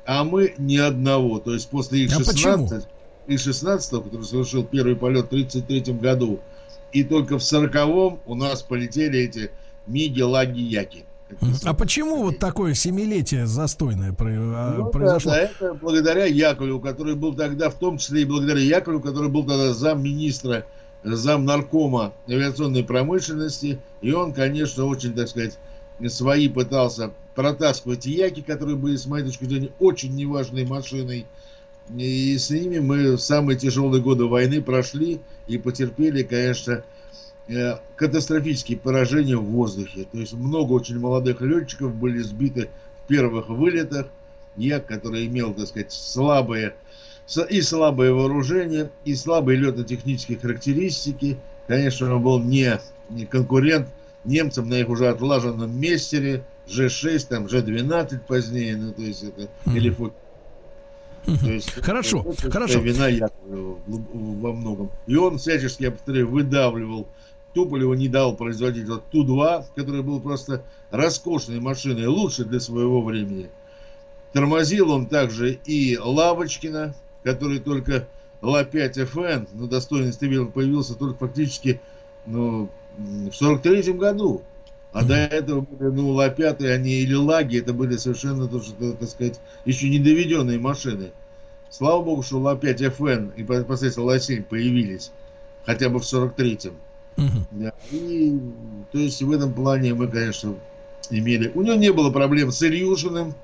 а 0.05 0.24
мы 0.24 0.53
ни 0.57 0.77
одного. 0.77 1.39
То 1.39 1.53
есть 1.53 1.69
после 1.69 2.05
их 2.05 2.12
16, 2.12 2.86
а 3.27 3.31
их 3.31 3.39
16 3.39 4.03
который 4.03 4.24
совершил 4.24 4.63
первый 4.63 4.95
полет 4.95 5.25
в 5.25 5.27
1933 5.27 5.93
году, 5.95 6.39
и 6.91 7.03
только 7.03 7.38
в 7.38 7.41
40-м 7.41 8.19
у 8.25 8.36
нас 8.36 8.63
полетели 8.63 9.19
эти 9.19 9.51
Миги, 9.88 10.21
Лаги, 10.21 10.62
Яки. 10.62 11.05
А 11.63 11.73
почему 11.73 12.23
вот 12.23 12.39
такое 12.39 12.73
семилетие 12.73 13.45
застойное 13.45 14.15
а, 14.17 14.75
ну, 14.77 14.89
произошло? 14.89 15.31
Да, 15.31 15.39
это 15.39 15.73
благодаря 15.73 16.25
Яковлеву, 16.25 16.79
который 16.79 17.15
был 17.15 17.33
тогда, 17.33 17.69
в 17.69 17.75
том 17.75 17.97
числе 17.97 18.23
и 18.23 18.25
благодаря 18.25 18.59
Яковлеву, 18.59 19.03
который 19.03 19.29
был 19.29 19.45
тогда 19.45 19.73
замминистра, 19.73 20.65
зам 21.03 21.45
наркома 21.45 22.13
авиационной 22.27 22.83
промышленности. 22.83 23.79
И 24.01 24.11
он, 24.11 24.33
конечно, 24.33 24.85
очень, 24.85 25.13
так 25.13 25.27
сказать, 25.27 25.57
свои 26.07 26.47
пытался 26.47 27.11
протаскивать 27.35 28.05
яки, 28.05 28.41
которые 28.41 28.75
были, 28.75 28.95
с 28.95 29.05
моей 29.05 29.25
точки 29.25 29.45
зрения, 29.45 29.71
очень 29.79 30.15
неважной 30.15 30.65
машиной. 30.65 31.25
И 31.95 32.38
с 32.38 32.50
ними 32.50 32.79
мы 32.79 33.17
самые 33.17 33.57
тяжелые 33.57 34.01
годы 34.01 34.25
войны 34.25 34.61
прошли 34.61 35.19
и 35.47 35.57
потерпели, 35.57 36.23
конечно, 36.23 36.83
катастрофические 37.95 38.77
поражения 38.77 39.36
в 39.36 39.43
воздухе. 39.43 40.07
То 40.12 40.19
есть 40.19 40.33
много 40.33 40.74
очень 40.74 41.00
молодых 41.00 41.41
летчиков 41.41 41.93
были 41.93 42.19
сбиты 42.19 42.69
в 43.03 43.07
первых 43.07 43.50
вылетах. 43.50 44.07
Я, 44.57 44.79
который 44.79 45.27
имел, 45.27 45.53
так 45.53 45.67
сказать, 45.67 45.91
слабые 45.91 46.75
и 47.50 47.62
слабое 47.62 48.12
вооружение, 48.12 48.89
и 49.05 49.15
слабые 49.15 49.57
летно-технические 49.57 50.38
характеристики. 50.38 51.38
Конечно, 51.67 52.13
он 52.13 52.21
был 52.21 52.39
не, 52.39 52.79
конкурент 53.29 53.88
немцам 54.25 54.69
на 54.69 54.75
их 54.75 54.89
уже 54.89 55.07
отлаженном 55.07 55.79
местере, 55.79 56.43
Ж6, 56.67 57.27
там, 57.27 57.45
Ж12 57.45 58.19
позднее, 58.27 58.77
ну, 58.77 58.91
то 58.93 59.01
есть 59.01 59.24
это, 59.24 59.41
mm-hmm. 59.41 59.75
или 59.77 59.89
то 61.25 61.51
есть, 61.51 61.72
хорошо, 61.72 62.25
это, 62.28 62.51
хорошо. 62.51 62.80
Вина 62.80 63.08
Якова 63.08 63.80
во 63.88 64.54
многом. 64.54 64.92
И 65.08 65.16
он 65.16 65.38
всячески, 65.38 65.84
я 65.84 65.92
повторяю, 65.92 66.30
выдавливал 66.30 67.08
Туполеву 67.54 67.94
не 67.94 68.08
дал 68.08 68.36
производить 68.36 68.88
вот 68.88 69.04
Ту-2, 69.12 69.66
который 69.75 70.01
был 70.01 70.22
просто 70.22 70.63
роскошной 70.90 71.60
машиной, 71.60 72.08
лучше 72.08 72.46
для 72.46 72.60
своего 72.60 73.01
времени. 73.01 73.50
Тормозил 74.34 74.92
он 74.92 75.08
также 75.08 75.60
и 75.66 75.98
Лавочкина, 75.98 76.96
который 77.24 77.60
только 77.60 78.08
Ла-5ФН 78.42 79.48
на 79.54 79.68
достойный 79.68 80.13
стабильно 80.13 80.46
появился 80.46 80.96
только 80.96 81.28
фактически 81.28 81.82
ну, 82.25 82.70
в 82.98 83.34
43 83.34 83.94
году. 83.94 84.42
А 84.93 85.05
до 85.05 85.15
этого 85.15 85.62
были, 85.62 85.89
ну, 85.89 86.10
Ла-5, 86.10 86.65
они 86.67 86.91
или 86.91 87.13
Лаги, 87.13 87.60
это 87.60 87.74
были 87.74 87.95
совершенно, 87.95 88.48
так 88.48 89.10
сказать, 89.10 89.39
еще 89.63 89.89
не 89.89 90.00
доведенные 90.00 90.60
машины. 90.60 91.12
Слава 91.69 92.03
богу, 92.03 92.24
что 92.24 92.39
Ла-5ФН 92.39 93.31
и 93.38 93.43
последствия 93.43 94.03
Ла-7 94.03 94.43
появились 94.43 95.12
хотя 95.65 95.89
бы 95.89 96.00
в 96.00 96.03
43-м. 96.03 96.74
Да, 97.51 97.74
и, 97.91 98.39
то 98.91 98.98
есть 98.98 99.21
в 99.21 99.31
этом 99.31 99.53
плане 99.53 99.93
мы, 99.93 100.07
конечно, 100.07 100.55
имели... 101.10 101.51
У 101.53 101.62
него 101.62 101.75
не 101.75 101.91
было 101.93 102.12
проблем 102.12 102.51
с 102.51 102.62
Ильюшиным. 102.63 103.36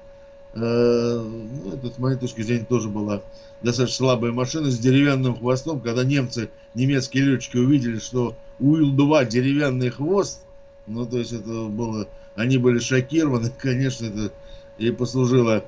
Э, 0.54 1.22
ну, 1.22 1.74
это, 1.74 1.94
с 1.94 1.98
моей 1.98 2.18
точки 2.18 2.42
зрения, 2.42 2.66
тоже 2.66 2.90
была 2.90 3.22
достаточно 3.62 3.98
слабая 3.98 4.32
машина 4.32 4.72
с 4.72 4.80
деревянным 4.80 5.38
хвостом. 5.38 5.80
Когда 5.80 6.04
немцы, 6.04 6.50
немецкие 6.74 7.26
летчики 7.26 7.58
увидели, 7.58 8.00
что 8.00 8.36
у 8.60 8.76
Ил-2 8.76 9.28
деревянный 9.28 9.90
хвост, 9.90 10.42
ну, 10.88 11.06
то 11.06 11.18
есть 11.18 11.34
это 11.34 11.66
было... 11.66 12.08
Они 12.36 12.58
были 12.58 12.80
шокированы, 12.80 13.50
конечно, 13.58 14.06
это 14.06 14.32
и 14.78 14.92
послужило 14.92 15.66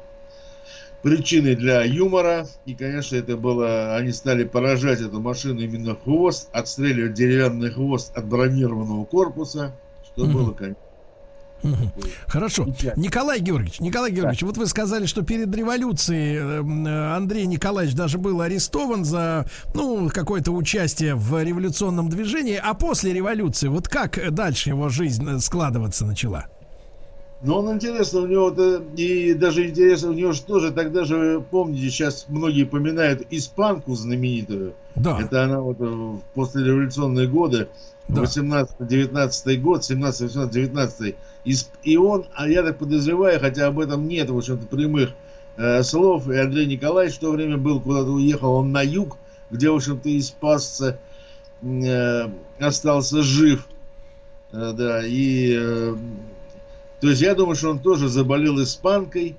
причиной 1.01 1.55
для 1.55 1.83
юмора. 1.83 2.47
И, 2.65 2.75
конечно, 2.75 3.15
это 3.15 3.37
было... 3.37 3.95
Они 3.95 4.11
стали 4.11 4.43
поражать 4.43 5.01
эту 5.01 5.19
машину 5.19 5.61
именно 5.61 5.95
хвост, 5.95 6.49
отстреливать 6.51 7.13
деревянный 7.13 7.71
хвост 7.71 8.15
от 8.15 8.27
бронированного 8.27 9.05
корпуса, 9.05 9.75
что 10.05 10.25
mm-hmm. 10.25 10.31
было, 10.31 10.51
конечно, 10.51 10.81
Хорошо. 12.27 12.67
Николай 12.95 13.39
Георгиевич, 13.39 13.79
Николай 13.79 14.11
Георгиевич, 14.11 14.41
да. 14.41 14.47
вот 14.47 14.57
вы 14.57 14.65
сказали, 14.67 15.05
что 15.05 15.21
перед 15.21 15.53
революцией 15.55 16.37
эм, 16.37 16.87
Андрей 16.87 17.45
Николаевич 17.45 17.95
даже 17.95 18.17
был 18.17 18.41
арестован 18.41 19.05
за, 19.05 19.45
ну, 19.73 20.09
какое-то 20.09 20.51
участие 20.51 21.15
в 21.15 21.41
революционном 21.41 22.09
движении, 22.09 22.59
а 22.61 22.73
после 22.73 23.13
революции, 23.13 23.67
вот 23.67 23.87
как 23.87 24.33
дальше 24.33 24.69
его 24.69 24.89
жизнь 24.89 25.27
э, 25.27 25.39
складываться 25.39 26.05
начала? 26.05 26.45
Но 27.41 27.59
он 27.59 27.73
интересно, 27.73 28.21
у 28.21 28.27
него 28.27 28.49
-то, 28.49 28.83
и 28.95 29.33
даже 29.33 29.69
интересно, 29.69 30.09
у 30.09 30.13
него 30.13 30.33
же 30.33 30.41
тоже 30.41 30.71
тогда 30.71 31.05
же, 31.05 31.41
помните, 31.49 31.89
сейчас 31.89 32.25
многие 32.27 32.65
поминают 32.65 33.25
испанку 33.29 33.95
знаменитую. 33.95 34.73
Да. 34.99 35.19
Это 35.19 35.45
она 35.45 35.61
вот 35.61 35.79
в 35.79 36.19
послереволюционные 36.35 37.27
годы, 37.27 37.69
да. 38.09 38.23
18-19 38.23 39.57
год, 39.57 39.83
17, 39.83 40.21
18, 40.21 40.53
19 40.53 41.15
и, 41.45 41.55
и 41.83 41.97
он, 41.97 42.25
а 42.35 42.49
я 42.49 42.63
так 42.63 42.77
подозреваю, 42.77 43.39
хотя 43.39 43.67
об 43.67 43.79
этом 43.79 44.07
нет, 44.07 44.29
в 44.29 44.37
общем-то, 44.37 44.67
прямых 44.67 45.11
э, 45.57 45.83
слов, 45.83 46.29
и 46.29 46.35
Андрей 46.35 46.65
Николаевич 46.65 47.15
в 47.15 47.19
то 47.19 47.31
время 47.31 47.57
был, 47.57 47.79
куда-то 47.79 48.11
уехал, 48.11 48.53
он 48.53 48.71
на 48.71 48.81
юг, 48.81 49.17
где, 49.49 49.69
в 49.69 49.75
общем-то, 49.75 50.09
и 50.09 50.19
спасся, 50.21 50.99
э, 51.61 52.29
остался 52.59 53.21
жив. 53.21 53.67
Э, 54.51 54.73
да, 54.75 55.01
и... 55.05 55.55
Э, 55.57 55.95
то 56.99 57.07
есть 57.07 57.21
я 57.21 57.33
думаю, 57.33 57.55
что 57.55 57.71
он 57.71 57.79
тоже 57.79 58.09
заболел 58.09 58.61
испанкой, 58.61 59.37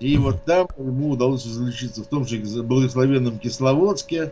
и 0.00 0.16
вот 0.16 0.42
там 0.44 0.66
ему 0.78 1.10
удалось 1.10 1.46
излечиться 1.46 2.02
в 2.02 2.06
том 2.06 2.26
же 2.26 2.38
благословенном 2.62 3.38
Кисловодске, 3.38 4.16
э, 4.16 4.30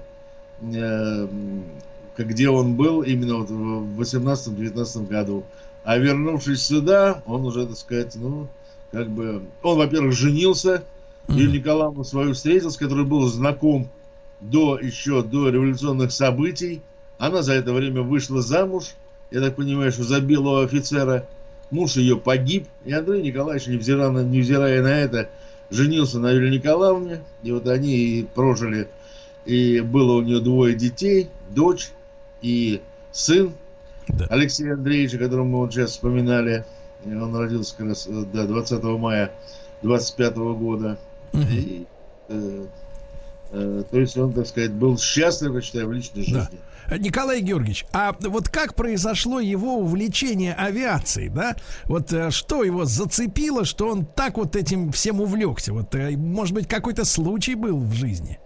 где 0.62 2.48
он 2.48 2.74
был 2.74 3.02
именно 3.02 3.38
вот 3.38 3.50
в 3.50 4.00
18-19 4.00 5.08
году. 5.08 5.44
А 5.84 5.98
вернувшись 5.98 6.64
сюда, 6.64 7.22
он 7.26 7.44
уже, 7.44 7.66
так 7.66 7.76
сказать, 7.76 8.14
ну, 8.14 8.46
как 8.92 9.08
бы... 9.08 9.42
Он, 9.62 9.78
во-первых, 9.78 10.12
женился, 10.12 10.84
Юлия 11.28 11.58
Николаевна 11.58 12.04
свою 12.04 12.34
встретил, 12.34 12.70
с 12.70 12.76
которой 12.76 13.04
был 13.04 13.26
знаком 13.26 13.88
до 14.40 14.78
еще 14.78 15.22
до 15.22 15.48
революционных 15.48 16.12
событий. 16.12 16.82
Она 17.18 17.42
за 17.42 17.54
это 17.54 17.72
время 17.72 18.02
вышла 18.02 18.42
замуж, 18.42 18.94
я 19.30 19.40
так 19.40 19.56
понимаю, 19.56 19.92
что 19.92 20.04
за 20.04 20.20
белого 20.20 20.64
офицера. 20.64 21.26
Муж 21.70 21.96
ее 21.96 22.18
погиб, 22.18 22.66
и 22.84 22.92
Андрей 22.92 23.22
Николаевич, 23.22 23.66
невзирая 23.66 24.10
на, 24.10 24.18
невзирая 24.18 24.82
на 24.82 24.88
это, 24.88 25.30
женился 25.70 26.18
на 26.18 26.30
Юлии 26.30 26.56
Николаевне, 26.56 27.20
и 27.42 27.50
вот 27.50 27.66
они 27.66 27.96
и 27.96 28.24
прожили, 28.24 28.88
и 29.44 29.80
было 29.80 30.18
у 30.18 30.22
нее 30.22 30.40
двое 30.40 30.74
детей, 30.74 31.28
дочь 31.50 31.90
и 32.40 32.80
сын 33.10 33.54
да. 34.08 34.26
Алексея 34.30 34.74
Андреевича, 34.74 35.18
которого 35.18 35.44
мы 35.44 35.58
вот 35.58 35.72
сейчас 35.72 35.92
вспоминали. 35.92 36.64
Он 37.04 37.34
родился 37.34 37.76
как 37.76 37.88
раз 37.88 38.08
да, 38.08 38.46
20 38.46 38.82
мая 38.82 39.32
25 39.82 40.36
года. 40.36 40.98
Угу. 41.32 41.42
И, 41.42 41.86
э, 42.28 42.66
э, 43.50 43.82
то 43.90 43.98
есть 43.98 44.16
он, 44.16 44.32
так 44.32 44.46
сказать, 44.46 44.72
был 44.72 44.98
счастлив, 44.98 45.54
я 45.54 45.60
считаю, 45.60 45.88
в 45.88 45.92
личной 45.92 46.22
жизни. 46.22 46.58
Да. 46.88 46.98
Николай 46.98 47.40
Георгиевич, 47.40 47.86
а 47.92 48.14
вот 48.20 48.48
как 48.48 48.74
произошло 48.74 49.40
его 49.40 49.78
увлечение 49.78 50.54
авиацией, 50.54 51.28
да? 51.28 51.56
Вот 51.84 52.12
э, 52.12 52.30
что 52.30 52.64
его 52.64 52.84
зацепило, 52.84 53.64
что 53.64 53.88
он 53.88 54.04
так 54.04 54.36
вот 54.36 54.56
этим 54.56 54.92
всем 54.92 55.20
увлекся? 55.20 55.72
Вот, 55.72 55.94
э, 55.94 56.16
может 56.16 56.54
быть, 56.54 56.68
какой-то 56.68 57.04
случай 57.04 57.54
был 57.54 57.78
в 57.78 57.92
жизни? 57.94 58.38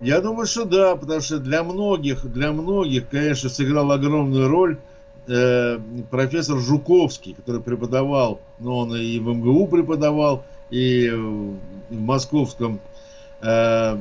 Я 0.00 0.20
думаю, 0.20 0.46
что 0.46 0.64
да, 0.64 0.96
потому 0.96 1.20
что 1.20 1.38
для 1.38 1.62
многих, 1.62 2.26
для 2.30 2.52
многих, 2.52 3.08
конечно, 3.08 3.48
сыграл 3.48 3.92
огромную 3.92 4.48
роль 4.48 4.78
э, 5.26 5.78
профессор 6.10 6.58
Жуковский, 6.58 7.34
который 7.34 7.60
преподавал, 7.62 8.40
ну, 8.58 8.76
он 8.76 8.94
и 8.94 9.18
в 9.18 9.28
МГУ 9.28 9.68
преподавал, 9.68 10.44
и 10.70 11.08
в 11.10 11.58
Московском 11.90 12.80
э, 13.40 13.96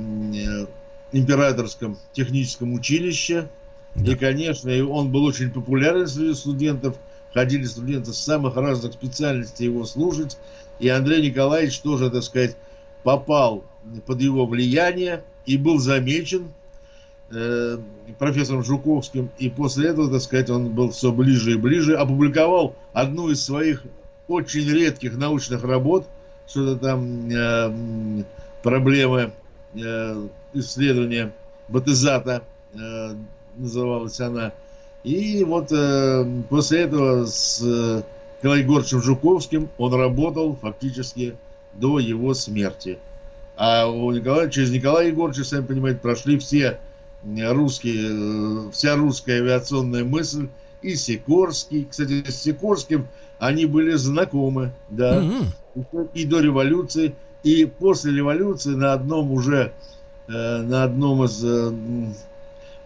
императорском 1.11 1.97
техническом 2.13 2.73
училище 2.73 3.47
да. 3.95 4.13
И, 4.13 4.15
конечно, 4.15 4.71
он 4.87 5.11
был 5.11 5.25
очень 5.25 5.51
популярен 5.51 6.07
среди 6.07 6.33
студентов. 6.33 6.95
Ходили 7.33 7.63
студенты 7.63 8.13
с 8.13 8.17
самых 8.17 8.55
разных 8.55 8.93
специальностей 8.93 9.65
его 9.65 9.85
слушать. 9.85 10.37
И 10.79 10.87
Андрей 10.89 11.29
Николаевич 11.29 11.79
тоже, 11.79 12.09
так 12.09 12.23
сказать, 12.23 12.55
попал 13.03 13.63
под 14.05 14.21
его 14.21 14.45
влияние 14.45 15.23
и 15.45 15.57
был 15.57 15.79
замечен 15.79 16.47
э, 17.31 17.77
профессором 18.19 18.63
Жуковским. 18.63 19.29
И 19.37 19.49
после 19.49 19.89
этого, 19.89 20.09
так 20.11 20.21
сказать, 20.21 20.49
он 20.49 20.69
был 20.69 20.91
все 20.91 21.11
ближе 21.11 21.53
и 21.53 21.57
ближе. 21.57 21.95
Опубликовал 21.95 22.75
одну 22.93 23.29
из 23.29 23.43
своих 23.43 23.83
очень 24.27 24.69
редких 24.69 25.17
научных 25.17 25.63
работ, 25.63 26.07
что-то 26.47 26.77
там 26.77 27.29
э, 27.29 28.23
проблемы 28.61 29.31
э, 29.75 30.27
исследования 30.53 31.33
батизата 31.67 32.43
э, 32.73 33.15
называлась 33.57 34.19
она. 34.19 34.53
И 35.03 35.43
вот 35.43 35.71
э, 35.71 36.25
после 36.49 36.81
этого 36.81 37.25
с 37.25 37.61
э, 37.61 38.03
Николаем 38.41 38.83
Жуковским 38.83 39.69
он 39.77 39.93
работал 39.93 40.55
фактически 40.55 41.35
до 41.73 41.99
его 41.99 42.33
смерти. 42.33 42.99
А 43.55 43.87
у 43.87 44.11
Николая, 44.11 44.49
через 44.49 44.71
Николая 44.71 45.07
Егоровича, 45.07 45.43
сами 45.43 45.65
понимаете, 45.65 45.99
прошли 45.99 46.39
все 46.39 46.79
русские, 47.23 48.67
э, 48.67 48.71
вся 48.71 48.95
русская 48.95 49.39
авиационная 49.39 50.03
мысль, 50.03 50.47
и 50.81 50.95
Сикорский. 50.95 51.87
Кстати, 51.89 52.29
с 52.29 52.41
Сикорским 52.41 53.07
они 53.39 53.65
были 53.65 53.93
знакомы, 53.93 54.71
да, 54.89 55.21
mm-hmm. 55.21 56.09
и 56.13 56.25
до 56.25 56.39
революции, 56.39 57.15
и 57.43 57.65
после 57.65 58.13
революции 58.13 58.71
на 58.71 58.93
одном 58.93 59.31
уже, 59.31 59.73
э, 60.27 60.31
на 60.31 60.83
одном 60.83 61.23
из 61.23 61.43
э, 61.43 61.71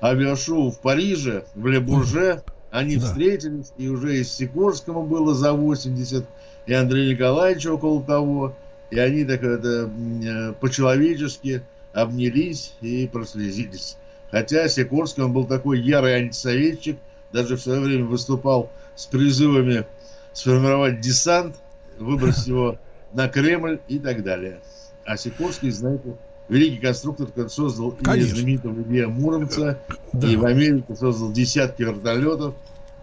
авиашоу 0.01 0.71
в 0.71 0.79
Париже, 0.79 1.43
в 1.55 1.67
Ле-Бурже. 1.67 2.43
Они 2.69 2.97
да. 2.97 3.07
встретились, 3.07 3.71
и 3.77 3.87
уже 3.87 4.17
из 4.17 4.31
Сикорского 4.31 5.01
было 5.01 5.33
за 5.33 5.53
80, 5.53 6.25
и 6.65 6.73
Андрей 6.73 7.13
Николаевич 7.13 7.65
около 7.65 8.03
того. 8.03 8.55
И 8.89 8.99
они 8.99 9.25
так 9.25 9.43
это 9.43 9.89
э, 9.89 10.53
по-человечески 10.53 11.61
обнялись 11.93 12.73
и 12.81 13.07
прослезились. 13.07 13.97
Хотя 14.31 14.67
Сикорский, 14.67 15.23
он 15.23 15.33
был 15.33 15.45
такой 15.45 15.81
ярый 15.81 16.15
антисоветчик, 16.15 16.97
даже 17.31 17.57
в 17.57 17.61
свое 17.61 17.81
время 17.81 18.05
выступал 18.05 18.71
с 18.95 19.05
призывами 19.05 19.85
сформировать 20.33 21.01
десант, 21.01 21.55
выбросить 21.97 22.47
его 22.47 22.77
на 23.13 23.27
Кремль 23.27 23.79
и 23.87 23.99
так 23.99 24.23
далее. 24.23 24.59
А 25.05 25.17
Сикорский, 25.17 25.71
знаете, 25.71 26.15
великий 26.49 26.77
конструктор, 26.77 27.27
который 27.27 27.49
создал 27.49 27.91
Конечно. 27.91 28.29
и 28.29 28.35
знаменитого 28.35 28.81
Илья 28.81 29.07
Муромца, 29.07 29.79
да. 30.13 30.27
и 30.27 30.35
в 30.35 30.45
Америке 30.45 30.95
создал 30.95 31.31
десятки 31.31 31.83
вертолетов. 31.83 32.55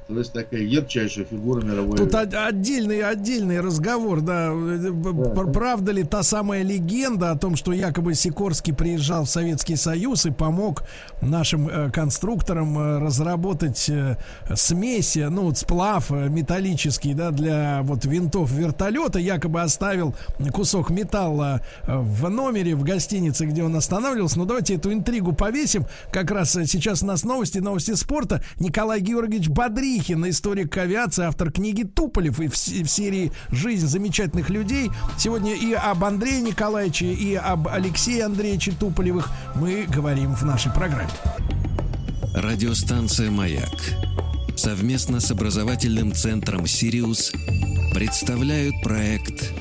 То 0.07 0.19
есть 0.19 0.35
такая 0.35 0.61
ярчайшая 0.61 1.25
фигура 1.25 1.62
мировой. 1.62 1.97
Тут 1.97 2.14
отдельный, 2.14 3.01
отдельный 3.03 3.61
разговор, 3.61 4.21
да. 4.21 4.53
да. 4.53 5.45
Правда 5.45 5.93
ли 5.93 6.05
та 6.05 6.23
самая 6.23 6.62
легенда 6.62 7.31
о 7.31 7.38
том, 7.38 7.57
что 7.57 7.73
якобы 7.73 8.14
Сикорский 8.14 8.75
приезжал 8.75 9.25
в 9.25 9.31
Советский 9.31 9.77
Союз 9.77 10.27
и 10.27 10.31
помог 10.31 10.83
нашим 11.23 11.69
э, 11.69 11.90
конструкторам 11.90 12.79
э, 12.79 12.99
разработать 12.99 13.88
э, 13.88 14.19
смеси, 14.55 15.27
ну 15.31 15.45
вот 15.45 15.57
сплав 15.57 16.11
металлический, 16.11 17.14
да, 17.14 17.31
для 17.31 17.81
вот 17.83 18.05
винтов 18.05 18.53
вертолета, 18.53 19.19
якобы 19.19 19.62
оставил 19.62 20.14
кусок 20.53 20.90
металла 20.90 21.62
в 21.87 22.29
номере 22.29 22.75
в 22.75 22.83
гостинице, 22.83 23.47
где 23.47 23.64
он 23.64 23.75
останавливался. 23.75 24.38
Но 24.38 24.45
давайте 24.45 24.75
эту 24.75 24.93
интригу 24.93 25.33
повесим. 25.33 25.87
Как 26.12 26.31
раз 26.31 26.53
сейчас 26.53 27.03
у 27.03 27.07
нас 27.07 27.25
новости, 27.25 27.59
новости 27.59 27.95
спорта. 27.95 28.43
Николай 28.61 29.01
Георгиевич 29.01 29.49
Бодри 29.49 29.93
Малихин, 29.94 30.28
историк 30.28 30.76
авиации, 30.76 31.24
автор 31.24 31.52
книги 31.52 31.85
Туполев 31.85 32.40
и 32.40 32.48
в, 32.48 32.54
в 32.54 32.88
серии 32.88 33.30
«Жизнь 33.50 33.87
замечательных 33.87 34.50
людей». 34.50 34.90
Сегодня 35.16 35.54
и 35.54 35.72
об 35.72 36.02
Андрее 36.02 36.40
Николаевиче, 36.40 37.12
и 37.12 37.37
об 37.37 37.68
Алексее 37.68 38.24
Андреевиче 38.24 38.72
Туполевых 38.72 39.30
мы 39.54 39.85
говорим 39.85 40.35
в 40.35 40.42
нашей 40.44 40.72
программе. 40.72 41.11
Радиостанция 42.35 43.30
«Маяк» 43.30 43.70
совместно 44.57 45.20
с 45.20 45.30
образовательным 45.30 46.12
центром 46.12 46.66
«Сириус» 46.66 47.33
представляют 47.94 48.74
проект 48.83 49.52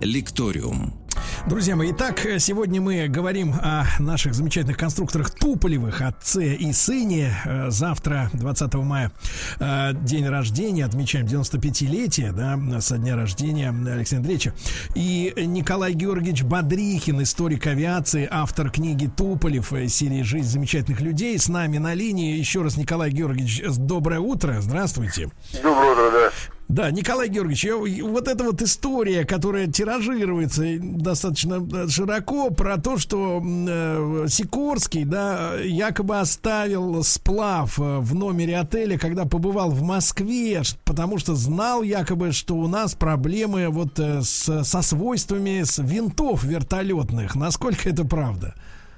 «Лекториум». 0.00 1.05
Друзья 1.46 1.76
мои, 1.76 1.92
итак, 1.92 2.26
сегодня 2.38 2.80
мы 2.80 3.06
говорим 3.06 3.54
о 3.62 3.84
наших 4.00 4.34
замечательных 4.34 4.76
конструкторах 4.76 5.30
Туполевых, 5.30 6.00
отце 6.00 6.54
и 6.54 6.72
сыне. 6.72 7.36
Э, 7.44 7.70
завтра, 7.70 8.30
20 8.32 8.74
мая, 8.74 9.12
э, 9.60 9.92
день 9.94 10.26
рождения, 10.28 10.84
отмечаем 10.84 11.26
95-летие, 11.26 12.32
да, 12.32 12.80
со 12.80 12.98
дня 12.98 13.14
рождения 13.14 13.68
Алексея 13.68 14.18
Андреевича. 14.18 14.54
И 14.96 15.32
Николай 15.36 15.92
Георгиевич 15.92 16.42
Бодрихин, 16.42 17.22
историк 17.22 17.68
авиации, 17.68 18.28
автор 18.28 18.70
книги 18.70 19.06
Туполев, 19.06 19.72
э, 19.72 19.86
серии 19.86 20.22
«Жизнь 20.22 20.48
замечательных 20.48 21.00
людей», 21.00 21.38
с 21.38 21.48
нами 21.48 21.78
на 21.78 21.94
линии. 21.94 22.36
Еще 22.36 22.62
раз, 22.62 22.76
Николай 22.76 23.10
Георгиевич, 23.10 23.62
доброе 23.76 24.18
утро, 24.18 24.60
здравствуйте. 24.60 25.28
Доброе 25.62 25.92
утро, 25.92 26.10
да. 26.10 26.55
Да, 26.68 26.90
Николай 26.90 27.28
Георгиевич, 27.28 28.02
вот 28.02 28.26
эта 28.26 28.42
вот 28.42 28.60
история, 28.60 29.24
которая 29.24 29.68
тиражируется 29.68 30.64
достаточно 30.80 31.64
э, 31.64 31.88
широко 31.88 32.50
про 32.50 32.76
то, 32.76 32.98
что 32.98 33.40
э, 33.40 34.26
Сикорский, 34.28 35.04
да, 35.04 35.54
якобы 35.60 36.18
оставил 36.18 37.04
сплав 37.04 37.78
э, 37.78 37.82
в 37.82 38.16
номере 38.16 38.58
отеля, 38.58 38.98
когда 38.98 39.26
побывал 39.26 39.70
в 39.70 39.82
Москве, 39.82 40.62
потому 40.84 41.18
что 41.18 41.36
знал 41.36 41.84
якобы, 41.84 42.32
что 42.32 42.54
у 42.56 42.66
нас 42.66 42.96
проблемы 42.96 43.68
вот 43.68 44.00
э, 44.00 44.22
с, 44.22 44.64
со 44.64 44.82
свойствами 44.82 45.62
с 45.62 45.78
винтов 45.78 46.42
вертолетных. 46.42 47.36
Насколько 47.36 47.90
это 47.90 48.04
правда? 48.04 48.54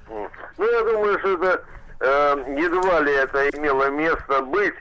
Ну, 0.08 0.64
я 0.64 0.82
думаю, 0.84 1.18
что 1.18 1.34
это 1.34 1.62
э, 2.00 2.60
едва 2.60 3.00
ли 3.00 3.12
это 3.12 3.50
имело 3.50 3.90
место 3.90 4.40
быть, 4.40 4.74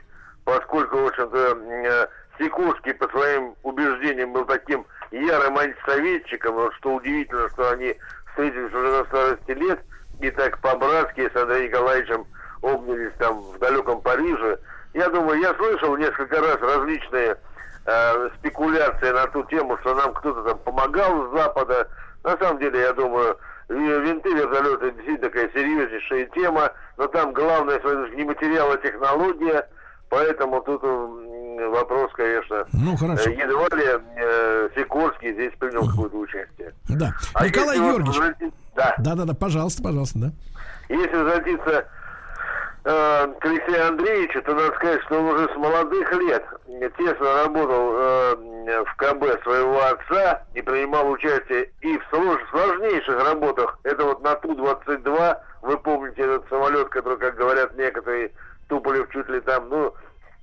поскольку, 0.44 0.96
в 0.96 1.06
общем-то, 1.08 1.38
э, 1.38 2.06
Сикорский 2.38 2.94
по 2.94 3.08
своим 3.08 3.54
убеждениям 3.62 4.32
был 4.32 4.44
таким 4.44 4.86
ярым 5.10 5.58
антисоветчиком, 5.58 6.72
что 6.72 6.94
удивительно, 6.94 7.48
что 7.50 7.70
они 7.70 7.96
встретились 8.30 8.72
уже 8.72 8.98
на 8.98 9.04
старости 9.06 9.50
лет 9.50 9.80
и 10.20 10.30
так 10.30 10.58
по-братски 10.60 11.30
с 11.32 11.36
Андреем 11.36 11.70
Николаевичем 11.70 12.26
обнялись 12.62 13.12
там 13.18 13.40
в 13.40 13.58
далеком 13.58 14.00
Париже. 14.00 14.58
я 14.94 15.08
думаю, 15.08 15.40
я 15.40 15.54
слышал 15.54 15.96
несколько 15.96 16.40
раз 16.40 16.58
различные 16.60 17.36
э, 17.86 18.28
спекуляции 18.38 19.10
на 19.10 19.26
ту 19.28 19.44
тему, 19.44 19.78
что 19.78 19.94
нам 19.94 20.12
кто-то 20.14 20.42
там 20.42 20.58
помогал 20.58 21.28
с 21.28 21.38
Запада. 21.38 21.88
На 22.24 22.36
самом 22.38 22.58
деле, 22.58 22.80
я 22.80 22.92
думаю, 22.92 23.38
винты 23.68 24.32
вертолеты 24.34 24.90
действительно 24.92 25.30
такая 25.30 25.50
серьезнейшая 25.50 26.26
тема, 26.26 26.72
но 26.96 27.06
там 27.08 27.32
главное, 27.32 27.80
не 28.14 28.24
материал, 28.24 28.72
а 28.72 28.76
технология, 28.78 29.68
поэтому 30.08 30.60
тут 30.62 30.82
вопрос, 31.66 32.10
конечно, 32.14 32.66
ну, 32.72 32.96
хорошо. 32.96 33.30
едва 33.30 33.76
ли 33.76 33.84
э, 34.16 34.68
Сикорский 34.74 35.32
здесь 35.32 35.52
принял 35.58 35.86
какое-то 35.88 36.16
участие. 36.16 36.72
Да. 36.88 37.12
А 37.34 37.46
Николай 37.46 37.78
Георгиевич. 37.78 38.16
Вот, 38.16 38.52
да. 38.74 38.94
да, 38.98 39.14
да, 39.14 39.24
да, 39.24 39.34
пожалуйста, 39.34 39.82
пожалуйста, 39.82 40.18
да. 40.18 40.32
Если 40.88 41.16
возвратиться 41.16 41.86
э, 42.84 43.34
к 43.40 43.44
Алексею 43.44 43.88
Андреевичу, 43.88 44.42
то 44.42 44.54
надо 44.54 44.74
сказать, 44.76 45.02
что 45.02 45.18
он 45.18 45.26
уже 45.26 45.48
с 45.52 45.56
молодых 45.56 46.12
лет 46.12 46.44
тесно 46.96 47.44
работал 47.44 47.92
э, 47.94 48.84
в 48.84 48.96
КБ 48.96 49.42
своего 49.42 49.82
отца 49.84 50.42
и 50.54 50.62
принимал 50.62 51.10
участие 51.10 51.70
и 51.80 51.98
в 51.98 52.02
слож, 52.10 52.40
сложнейших 52.50 53.24
работах. 53.24 53.78
Это 53.82 54.04
вот 54.04 54.22
на 54.22 54.34
Ту-22, 54.36 55.36
вы 55.62 55.78
помните 55.78 56.22
этот 56.22 56.48
самолет, 56.48 56.88
который, 56.88 57.18
как 57.18 57.36
говорят 57.36 57.76
некоторые, 57.76 58.30
Туполев 58.68 59.10
чуть 59.10 59.28
ли 59.28 59.40
там, 59.40 59.68
ну, 59.70 59.94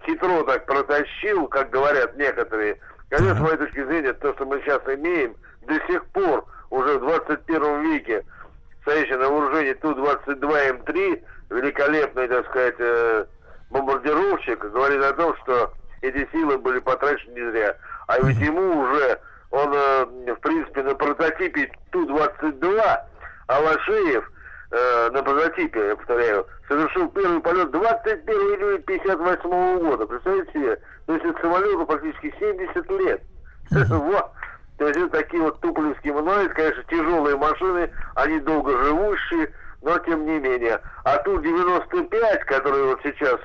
хитро 0.05 0.43
так 0.43 0.65
протащил, 0.65 1.47
как 1.47 1.69
говорят 1.69 2.15
некоторые. 2.17 2.79
Конечно, 3.09 3.35
с 3.35 3.39
моей 3.39 3.57
точки 3.57 3.83
зрения, 3.83 4.13
то, 4.13 4.33
что 4.33 4.45
мы 4.45 4.59
сейчас 4.61 4.81
имеем, 4.87 5.35
до 5.61 5.75
сих 5.87 6.05
пор, 6.07 6.45
уже 6.69 6.97
в 6.97 7.01
21 7.01 7.83
веке, 7.83 8.25
стоящий 8.81 9.15
на 9.15 9.29
вооружении 9.29 9.73
Ту-22М3, 9.73 11.23
великолепный, 11.49 12.27
так 12.27 12.45
сказать, 12.47 12.75
э, 12.79 13.25
бомбардировщик, 13.69 14.59
говорит 14.71 15.03
о 15.03 15.13
том, 15.13 15.35
что 15.43 15.73
эти 16.01 16.27
силы 16.31 16.57
были 16.57 16.79
потрачены 16.79 17.33
не 17.33 17.51
зря. 17.51 17.75
А 18.07 18.19
ведь 18.19 18.39
ему 18.39 18.81
уже, 18.81 19.19
он, 19.51 19.73
э, 19.73 20.05
в 20.33 20.39
принципе, 20.41 20.83
на 20.83 20.95
прототипе 20.95 21.71
Ту-22, 21.91 22.99
Алашеев 23.47 24.31
э, 24.75 25.09
на 25.11 25.23
прототипе, 25.23 25.87
я 25.87 25.95
повторяю, 25.95 26.45
совершил 26.67 27.09
первый 27.09 27.39
полет 27.39 27.71
21 27.71 28.27
июля 28.27 28.77
58 28.79 29.79
года. 29.79 30.05
Представляете 30.05 30.51
себе? 30.51 30.79
То 31.05 31.13
есть 31.13 31.25
это 31.25 31.41
самолету 31.41 31.85
практически 31.85 32.33
70 32.39 32.91
лет. 32.91 33.21
Вот. 33.89 34.31
То 34.77 34.87
есть 34.87 34.99
это 34.99 35.09
такие 35.09 35.41
вот 35.41 35.59
туполевские 35.61 36.13
моноиды, 36.13 36.53
конечно, 36.53 36.83
тяжелые 36.83 37.37
машины, 37.37 37.89
они 38.15 38.39
долго 38.41 38.77
живущие, 38.83 39.53
но 39.81 39.97
тем 39.99 40.25
не 40.25 40.37
менее. 40.39 40.81
А 41.05 41.17
Ту-95, 41.19 42.39
который 42.45 42.83
вот 42.83 42.99
сейчас, 43.03 43.39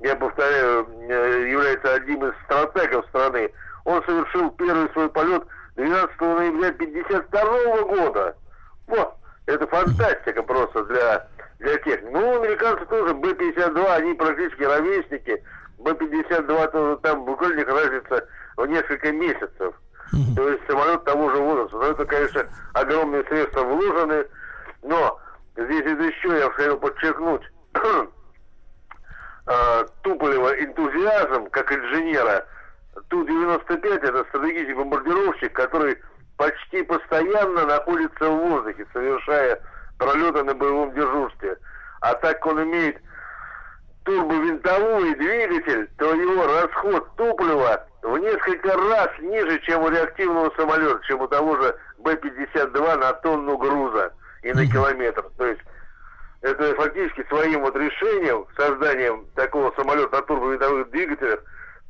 я 0.00 0.14
повторяю, 0.14 0.86
э, 1.08 1.48
является 1.50 1.94
одним 1.94 2.26
из 2.26 2.34
стратегов 2.44 3.06
страны, 3.06 3.50
он 3.84 4.04
совершил 4.04 4.50
первый 4.50 4.90
свой 4.92 5.08
полет 5.08 5.44
12 5.76 6.20
ноября 6.20 6.72
52 6.72 7.82
года. 7.84 8.36
Вот, 8.86 9.14
это 9.46 9.66
фантастика 9.66 10.42
просто 10.42 10.84
для, 10.84 11.28
для 11.58 11.78
тех. 11.78 12.00
Ну, 12.10 12.40
американцы 12.40 12.86
тоже, 12.86 13.14
Б-52, 13.14 13.94
они 13.94 14.14
практически 14.14 14.62
ровесники. 14.62 15.42
Б-52 15.78 16.70
тоже 16.70 16.96
там 17.02 17.24
буквально 17.24 17.64
разница 17.64 18.26
в 18.56 18.66
несколько 18.66 19.12
месяцев. 19.12 19.74
То 20.36 20.48
есть 20.48 20.62
самолет 20.68 21.04
того 21.04 21.30
же 21.30 21.36
возраста. 21.38 21.76
Но 21.76 21.86
это, 21.86 22.04
конечно, 22.04 22.46
огромные 22.72 23.24
средства 23.24 23.62
вложены. 23.62 24.26
Но 24.82 25.18
здесь 25.56 25.82
это 25.82 26.02
еще 26.02 26.38
я 26.38 26.50
хотел 26.50 26.78
подчеркнуть 26.78 27.42
э, 29.46 29.84
Туполева 30.02 30.50
энтузиазм 30.62 31.46
как 31.50 31.72
инженера. 31.72 32.46
Ту-95 33.08 33.86
это 33.86 34.24
стратегический 34.28 34.74
бомбардировщик, 34.74 35.52
который 35.52 35.98
почти 36.36 36.82
постоянно 36.82 37.66
находится 37.66 38.28
в 38.28 38.36
воздухе, 38.36 38.86
совершая 38.92 39.60
пролеты 39.98 40.42
на 40.42 40.54
боевом 40.54 40.92
дежурстве. 40.94 41.56
А 42.00 42.14
так 42.14 42.40
как 42.40 42.46
он 42.46 42.64
имеет 42.64 43.00
турбовинтовой 44.04 45.14
двигатель, 45.14 45.88
то 45.98 46.14
его 46.14 46.46
расход 46.46 47.16
топлива 47.16 47.86
в 48.02 48.18
несколько 48.18 48.76
раз 48.76 49.08
ниже, 49.20 49.58
чем 49.60 49.82
у 49.82 49.88
реактивного 49.88 50.52
самолета, 50.56 51.00
чем 51.06 51.22
у 51.22 51.28
того 51.28 51.56
же 51.56 51.74
Б-52 51.98 52.96
на 52.98 53.12
тонну 53.14 53.56
груза 53.56 54.12
и 54.42 54.52
на 54.52 54.66
километр. 54.66 55.24
То 55.38 55.46
есть 55.46 55.62
это 56.42 56.74
фактически 56.74 57.26
своим 57.28 57.62
вот 57.62 57.74
решением, 57.76 58.44
созданием 58.56 59.26
такого 59.34 59.72
самолета 59.74 60.16
на 60.16 60.22
турбовинтовых 60.22 60.90
двигателях, 60.90 61.40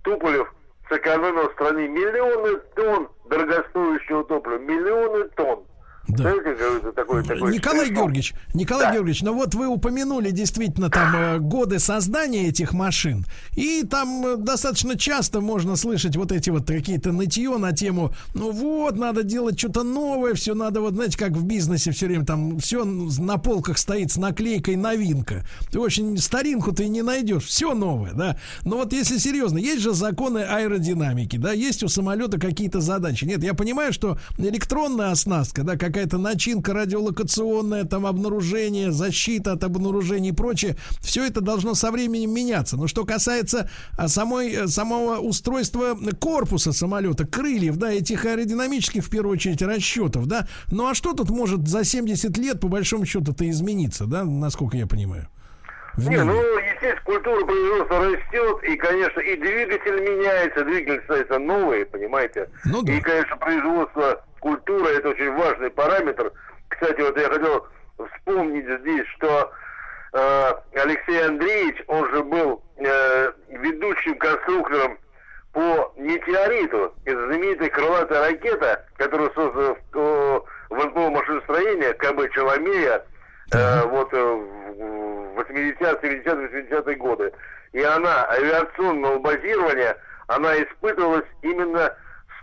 Туполев 0.04 0.52
сэкономил 0.88 1.50
стране 1.52 1.88
миллионы 1.88 2.56
тонн 2.74 3.08
дорогостоящего 3.26 4.24
топлива, 4.24 4.58
миллионы 4.58 5.28
тонн. 5.36 5.64
Да. 6.06 6.34
Знаете, 6.34 6.92
такой, 6.94 7.24
такой 7.24 7.52
Николай 7.52 7.86
смешно. 7.86 8.02
Георгиевич, 8.02 8.34
Николай 8.52 8.86
да. 8.86 8.92
Георгиевич, 8.92 9.22
ну 9.22 9.32
вот 9.32 9.54
вы 9.54 9.68
упомянули 9.68 10.30
действительно 10.30 10.90
там 10.90 11.16
э, 11.16 11.38
годы 11.38 11.78
создания 11.78 12.48
этих 12.48 12.74
машин, 12.74 13.24
и 13.56 13.84
там 13.84 14.26
э, 14.26 14.36
достаточно 14.36 14.98
часто 14.98 15.40
можно 15.40 15.76
слышать 15.76 16.16
вот 16.16 16.30
эти 16.30 16.50
вот 16.50 16.66
какие-то 16.66 17.12
нытье 17.12 17.56
на 17.56 17.72
тему, 17.72 18.12
ну 18.34 18.50
вот, 18.50 18.98
надо 18.98 19.22
делать 19.22 19.58
что-то 19.58 19.82
новое, 19.82 20.34
все 20.34 20.54
надо, 20.54 20.82
вот 20.82 20.92
знаете, 20.92 21.16
как 21.16 21.32
в 21.32 21.44
бизнесе 21.44 21.90
все 21.90 22.06
время 22.06 22.26
там 22.26 22.58
все 22.58 22.84
на 22.84 23.38
полках 23.38 23.78
стоит 23.78 24.12
с 24.12 24.16
наклейкой 24.16 24.76
новинка. 24.76 25.46
Ты 25.70 25.80
очень 25.80 26.18
старинку 26.18 26.72
ты 26.72 26.88
не 26.88 27.00
найдешь, 27.00 27.44
все 27.44 27.72
новое, 27.72 28.12
да. 28.12 28.36
Но 28.64 28.76
вот 28.76 28.92
если 28.92 29.16
серьезно, 29.16 29.56
есть 29.56 29.80
же 29.80 29.94
законы 29.94 30.40
аэродинамики, 30.40 31.38
да, 31.38 31.52
есть 31.52 31.82
у 31.82 31.88
самолета 31.88 32.38
какие-то 32.38 32.80
задачи. 32.80 33.24
Нет, 33.24 33.42
я 33.42 33.54
понимаю, 33.54 33.94
что 33.94 34.18
электронная 34.36 35.10
оснастка, 35.10 35.62
да, 35.62 35.78
как 35.78 35.93
какая-то 35.94 36.18
начинка 36.18 36.74
радиолокационная, 36.74 37.84
там 37.84 38.04
обнаружение, 38.04 38.90
защита 38.90 39.52
от 39.52 39.62
обнаружений 39.62 40.30
и 40.30 40.32
прочее, 40.32 40.76
все 41.00 41.24
это 41.24 41.40
должно 41.40 41.74
со 41.74 41.92
временем 41.92 42.32
меняться. 42.34 42.76
Но 42.76 42.88
что 42.88 43.04
касается 43.04 43.70
а, 43.96 44.08
самой, 44.08 44.52
э, 44.52 44.66
самого 44.66 45.18
устройства 45.18 45.96
корпуса 46.18 46.72
самолета, 46.72 47.24
крыльев, 47.24 47.76
да, 47.76 47.92
этих 47.92 48.24
аэродинамических, 48.26 49.04
в 49.04 49.08
первую 49.08 49.34
очередь, 49.34 49.62
расчетов, 49.62 50.26
да, 50.26 50.48
ну 50.72 50.88
а 50.88 50.94
что 50.94 51.12
тут 51.12 51.30
может 51.30 51.68
за 51.68 51.84
70 51.84 52.36
лет, 52.38 52.58
по 52.58 52.66
большому 52.66 53.06
счету-то 53.06 53.48
измениться, 53.48 54.06
да, 54.06 54.24
насколько 54.24 54.76
я 54.76 54.88
понимаю? 54.88 55.28
Не, 55.96 56.22
ну, 56.24 56.34
естественно, 56.58 57.00
культура 57.04 57.44
производства 57.44 57.98
растет, 58.04 58.62
и, 58.64 58.76
конечно, 58.76 59.20
и 59.20 59.36
двигатель 59.36 60.00
меняется, 60.00 60.64
двигатель 60.64 61.02
становится 61.04 61.38
новый, 61.38 61.86
понимаете? 61.86 62.48
Ну, 62.64 62.82
да. 62.82 62.92
И, 62.92 63.00
конечно, 63.00 63.36
производство 63.36 64.24
культура 64.40 64.88
это 64.88 65.10
очень 65.10 65.32
важный 65.36 65.70
параметр. 65.70 66.32
Кстати, 66.68 67.00
вот 67.00 67.16
я 67.16 67.28
хотел 67.28 67.66
вспомнить 67.96 68.66
здесь, 68.80 69.06
что 69.16 69.52
э, 70.12 70.52
Алексей 70.74 71.24
Андреевич, 71.24 71.82
он 71.86 72.10
же 72.10 72.24
был 72.24 72.62
э, 72.76 73.32
ведущим 73.50 74.18
конструктором 74.18 74.98
по 75.52 75.92
метеориту. 75.96 76.92
Это 77.04 77.26
знаменитая 77.26 77.70
крылатая 77.70 78.30
ракета, 78.30 78.84
которую 78.96 79.32
создала 79.34 79.76
в, 79.92 80.44
в 80.70 80.84
НПО 80.86 81.10
машиностроения 81.10 81.92
КБ 81.92 82.34
Челомея 82.34 83.04
э, 83.52 83.86
вот 83.86 84.12
э, 84.12 84.16
в 84.16 85.40
80-е, 85.40 86.22
70-80-е 86.22 86.96
годы. 86.96 87.32
И 87.72 87.82
она 87.82 88.28
авиационного 88.30 89.18
базирования, 89.18 89.96
она 90.28 90.54
испытывалась 90.62 91.26
именно 91.42 91.92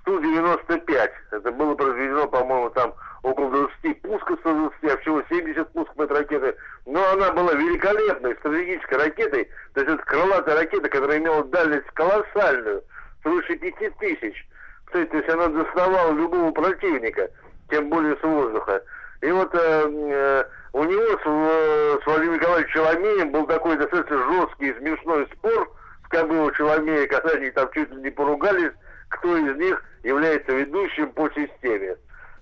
Ту-95. 0.05 1.11
Это 1.31 1.51
было 1.51 1.75
произведено, 1.75 2.27
по-моему, 2.27 2.69
там 2.71 2.93
около 3.23 3.51
20 3.83 4.01
пусков 4.01 4.39
120, 4.39 4.83
а 4.83 4.97
всего 4.97 5.23
70 5.29 5.71
пусков 5.73 5.99
этой 5.99 6.17
ракеты. 6.17 6.55
Но 6.85 7.03
она 7.11 7.31
была 7.31 7.53
великолепной 7.53 8.35
стратегической 8.35 8.97
ракетой. 8.97 9.49
То 9.73 9.81
есть 9.81 9.93
это 9.93 10.03
крылатая 10.03 10.55
ракета, 10.55 10.89
которая 10.89 11.19
имела 11.19 11.43
дальность 11.45 11.87
колоссальную, 11.93 12.83
свыше 13.21 13.55
5000. 13.57 14.47
Кстати, 14.85 15.09
то 15.09 15.17
есть 15.17 15.29
она 15.29 15.47
доставала 15.47 16.11
любого 16.13 16.51
противника, 16.51 17.29
тем 17.69 17.89
более 17.89 18.17
с 18.17 18.23
воздуха. 18.23 18.81
И 19.21 19.31
вот 19.31 19.53
э, 19.53 19.57
э, 19.59 20.43
у 20.73 20.83
него 20.83 21.03
с, 21.03 21.21
э, 21.25 21.99
с 22.01 22.05
Владимиром 22.05 22.35
Николаевичем 22.35 22.73
Челомеем 22.73 23.31
был 23.31 23.45
такой 23.45 23.77
достаточно 23.77 24.17
жесткий 24.17 24.69
и 24.69 24.77
смешной 24.79 25.27
спор 25.33 25.71
в 26.03 26.09
Кобылу 26.09 26.51
Челомея, 26.51 27.07
когда 27.07 27.29
они 27.29 27.51
там 27.51 27.69
чуть 27.73 27.91
ли 27.91 28.01
не 28.01 28.09
поругались, 28.09 28.71
кто 29.09 29.37
из 29.37 29.55
них 29.57 29.83
является 30.03 30.51
ведущим 30.53 31.11
по 31.11 31.29
системе. 31.29 31.97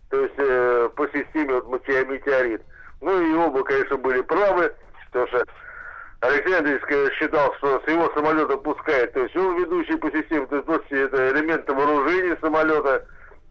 То 0.09 0.21
есть 0.21 0.35
э, 0.37 0.89
по 0.95 1.05
системе 1.07 1.59
вот 1.61 1.87
метеорит. 1.87 2.61
Ну 3.01 3.21
и 3.21 3.33
оба, 3.35 3.63
конечно, 3.63 3.97
были 3.97 4.21
правы, 4.21 4.73
потому 5.11 5.27
что 5.27 5.43
Алексей 6.21 7.11
считал, 7.15 7.53
что 7.55 7.81
с 7.85 7.89
его 7.89 8.11
самолета 8.13 8.57
пускает, 8.57 9.13
то 9.13 9.21
есть 9.21 9.35
он 9.37 9.57
ведущий 9.57 9.95
по 9.97 10.11
системе, 10.11 10.45
то 10.47 10.55
есть 10.57 10.91
это 10.91 11.31
элементы 11.31 11.73
вооружения 11.73 12.37
самолета, 12.41 13.05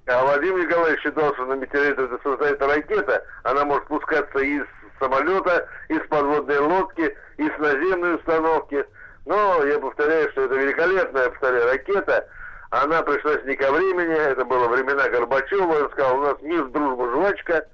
а 0.09 0.25
Владимир 0.25 0.67
Николаевич 0.67 1.03
считал, 1.03 1.35
что 1.35 1.45
на 1.45 1.53
метеорит 1.55 1.99
это 1.99 2.19
создает 2.23 2.63
ракета, 2.63 3.23
она 3.43 3.65
может 3.67 3.85
спускаться 3.85 4.39
из 4.39 4.65
самолета, 4.99 5.69
из 5.89 6.01
подводной 6.09 6.59
лодки, 6.59 7.15
из 7.37 7.59
наземной 7.59 8.17
установки. 8.17 8.85
Но 9.27 9.63
я 9.65 9.79
повторяю, 9.79 10.31
что 10.31 10.45
это 10.45 10.55
великолепная, 10.55 11.29
повторяю, 11.29 11.67
ракета. 11.67 12.27
Она 12.71 13.03
пришлась 13.03 13.45
не 13.45 13.55
ко 13.57 13.71
времени, 13.71 14.15
это 14.15 14.45
было 14.47 14.69
времена 14.69 15.09
Горбачева. 15.11 15.85
Он 15.85 15.91
сказал, 15.91 16.19
у 16.19 16.23
нас 16.23 16.37
мир, 16.41 16.65
дружба, 16.69 17.11
жвачка, 17.11 17.67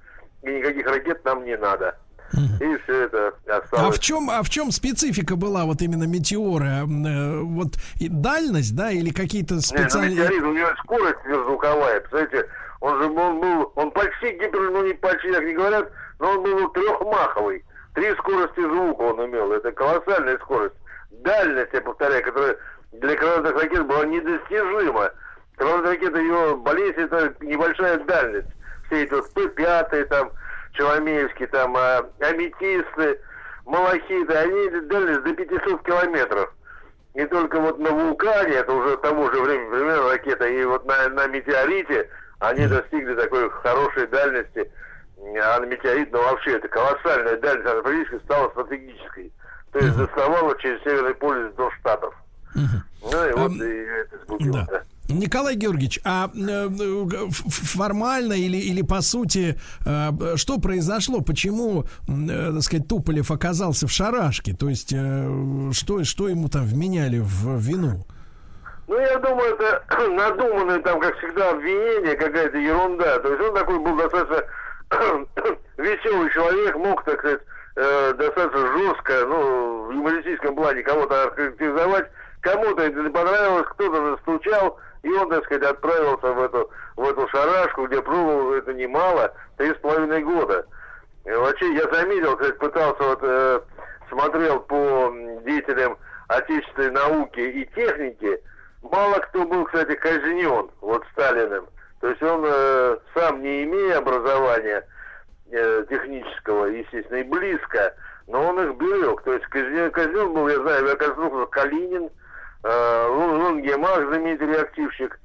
и 0.43 0.51
никаких 0.51 0.87
ракет 0.87 1.25
нам 1.25 1.45
не 1.45 1.57
надо. 1.57 1.97
И 2.33 2.77
все 2.83 3.03
это 3.05 3.35
осталось. 3.47 3.71
А 3.73 3.91
в 3.91 3.99
чем, 4.01 4.31
а 4.31 4.43
в 4.43 4.51
чем 4.51 4.71
специфика 4.71 5.37
была 5.37 5.65
вот 5.65 5.83
именно 5.83 6.05
метеора? 6.05 6.85
Э, 6.85 7.41
вот 7.41 7.75
и 8.01 8.09
дальность, 8.09 8.75
да, 8.75 8.91
или 8.91 9.11
какие-то 9.11 9.61
специальные... 9.61 10.17
Нет, 10.17 10.19
ну, 10.19 10.25
метеорит, 10.25 10.43
у 10.43 10.53
него 10.53 10.69
скорость 10.83 11.19
сверхзвуковая, 11.23 12.01
представляете, 12.01 12.49
он 12.81 13.03
же 13.03 13.09
он 13.09 13.41
был, 13.41 13.73
он 13.77 13.91
почти 13.93 14.33
гипер, 14.33 14.71
ну 14.71 14.87
не 14.87 14.95
почти, 14.95 15.33
так 15.33 15.45
не 15.45 15.55
говорят, 15.55 15.91
но 16.19 16.31
он 16.33 16.43
был 16.43 16.69
трехмаховый. 16.71 17.65
Три 17.95 18.13
скорости 18.17 18.61
звука 18.61 19.03
он 19.03 19.25
имел, 19.27 19.53
это 19.53 19.71
колоссальная 19.73 20.37
скорость. 20.39 20.75
Дальность, 21.23 21.73
я 21.73 21.81
повторяю, 21.81 22.25
которая 22.25 22.57
для 22.93 23.17
крылатых 23.17 23.63
ракет 23.63 23.87
была 23.87 24.05
недостижима. 24.05 25.11
Крылатая 25.57 25.93
ракета, 25.93 26.19
ее 26.19 26.57
болезнь, 26.57 27.01
это 27.01 27.35
небольшая 27.41 27.99
дальность. 28.05 28.49
Все 28.87 29.05
эти 29.05 29.15
вот 29.15 29.33
П-5, 29.33 30.05
там, 30.07 30.31
Челомеевский, 30.75 31.47
там, 31.47 31.77
а, 31.77 32.05
аметисты, 32.21 33.21
малахиты, 33.65 34.35
они 34.35 34.81
дальность 34.83 35.23
до 35.23 35.33
500 35.35 35.83
километров. 35.83 36.55
И 37.15 37.25
только 37.27 37.61
вот 37.61 37.79
на 37.79 37.91
вулкане, 37.91 38.55
это 38.55 38.73
уже 38.73 38.97
того 38.99 39.31
же 39.31 39.41
времени, 39.41 39.71
примерно 39.71 40.11
ракета, 40.11 40.47
и 40.47 40.65
вот 40.65 40.85
на, 40.85 41.09
на 41.11 41.27
метеорите 41.29 42.11
они 42.41 42.67
достигли 42.67 43.15
такой 43.15 43.49
хорошей 43.51 44.09
дальности. 44.09 44.71
А 45.43 45.61
на 45.61 45.65
метеорит, 45.65 46.13
ну 46.13 46.19
вообще, 46.19 46.57
это 46.57 46.69
колоссальная 46.69 47.37
дальность, 47.39 47.71
она 47.71 47.83
практически 47.83 48.25
стала 48.25 48.51
стратегической. 48.51 49.33
То 49.73 49.79
есть 49.79 49.97
доставала 49.97 50.59
через 50.59 50.83
Северный 50.83 51.15
полюс 51.15 51.55
до 51.55 51.71
Штатов. 51.73 52.15
Ну 52.55 53.29
и 53.29 53.33
вот 53.33 53.53
и 53.53 53.85
это 53.85 54.19
сбудилось, 54.25 54.67
да. 54.67 54.83
Николай 55.09 55.55
Георгиевич, 55.55 56.01
а 56.05 56.31
э, 56.35 56.69
формально 57.49 58.33
или, 58.33 58.57
или 58.57 58.83
по 58.83 59.03
сути, 59.03 59.59
э, 59.85 60.37
что 60.37 60.59
произошло? 60.59 61.21
Почему, 61.21 61.85
э, 62.09 62.53
так 62.53 62.63
сказать, 62.63 62.89
Туполев 62.89 63.31
оказался 63.31 63.87
в 63.87 63.93
шарашке? 63.93 64.55
То 64.55 64.69
есть, 64.69 64.95
что, 65.73 66.05
что 66.05 66.29
ему 66.29 66.49
там 66.49 66.65
вменяли 66.65 67.19
в 67.19 67.59
вину? 67.59 68.07
Ну, 68.89 68.99
я 68.99 69.19
думаю, 69.19 69.55
это 69.55 69.83
надуманное 70.09 70.81
там, 70.81 71.01
как 71.01 71.17
всегда, 71.19 71.51
обвинение, 71.51 72.17
какая-то 72.17 72.57
ерунда. 72.57 73.19
То 73.19 73.29
есть 73.29 73.43
он 73.43 73.55
такой 73.55 73.79
был 73.81 73.97
достаточно 73.97 74.43
веселый 75.77 76.31
человек, 76.33 76.77
мог, 76.77 77.05
так 77.05 77.19
сказать, 77.19 77.41
достаточно 78.17 78.79
жестко, 78.79 79.27
ну, 79.27 79.87
в 79.87 79.93
юмористическом 79.93 80.55
плане 80.55 80.83
кого-то 80.83 81.25
охарактеризовать. 81.25 82.07
Кому-то 82.41 82.83
это 82.83 83.01
не 83.01 83.11
понравилось, 83.11 83.67
кто-то 83.71 84.01
настучал, 84.03 84.79
и 85.05 85.13
он, 85.13 85.29
так 85.29 85.45
сказать, 85.45 85.65
отправился 85.65 86.33
в 86.33 86.43
эту, 86.43 86.71
в 86.97 87.05
эту 87.05 87.29
шарашку, 87.29 87.87
где 87.87 88.01
пробовал 88.01 88.55
это 88.55 88.73
немало, 88.73 89.33
три 89.59 89.71
с 89.71 89.77
половиной 89.77 90.23
года. 90.23 90.67
И 91.27 91.31
вообще, 91.31 91.75
я 91.75 91.87
заметил, 91.93 92.37
кстати, 92.37 92.57
пытался 92.57 93.03
вот, 93.03 93.19
э, 93.23 93.61
смотрел 94.09 94.61
по 94.61 95.13
деятелям 95.45 95.99
отечественной 96.29 96.91
науки 96.91 97.41
и 97.41 97.67
техники, 97.75 98.41
мало 98.83 99.19
кто 99.19 99.45
был, 99.45 99.65
кстати, 99.67 99.95
казнен 99.95 100.71
вот 100.81 101.05
Сталиным. 101.13 101.67
То 102.01 102.09
есть 102.09 102.23
он 102.23 102.45
э, 102.47 102.97
сам 103.15 103.43
не 103.43 103.65
имея 103.65 103.99
образования 103.99 104.87
э, 105.51 105.85
технического, 105.91 106.65
естественно, 106.67 107.19
и 107.19 107.25
близко, 107.25 107.95
но 108.27 108.43
он 108.49 108.61
их 108.61 108.77
берег. 108.79 109.23
То 109.23 109.35
есть 109.35 109.45
казнен, 109.47 109.91
казнен 109.91 110.33
был, 110.33 110.49
я 110.49 110.57
знаю, 110.61 110.85
авиаконструктор 110.85 111.47
Калинин, 111.49 112.05
э, 112.07 112.11
Лунгемах, 112.65 114.09
знаменитый 114.09 114.49
реактивщик. 114.49 115.19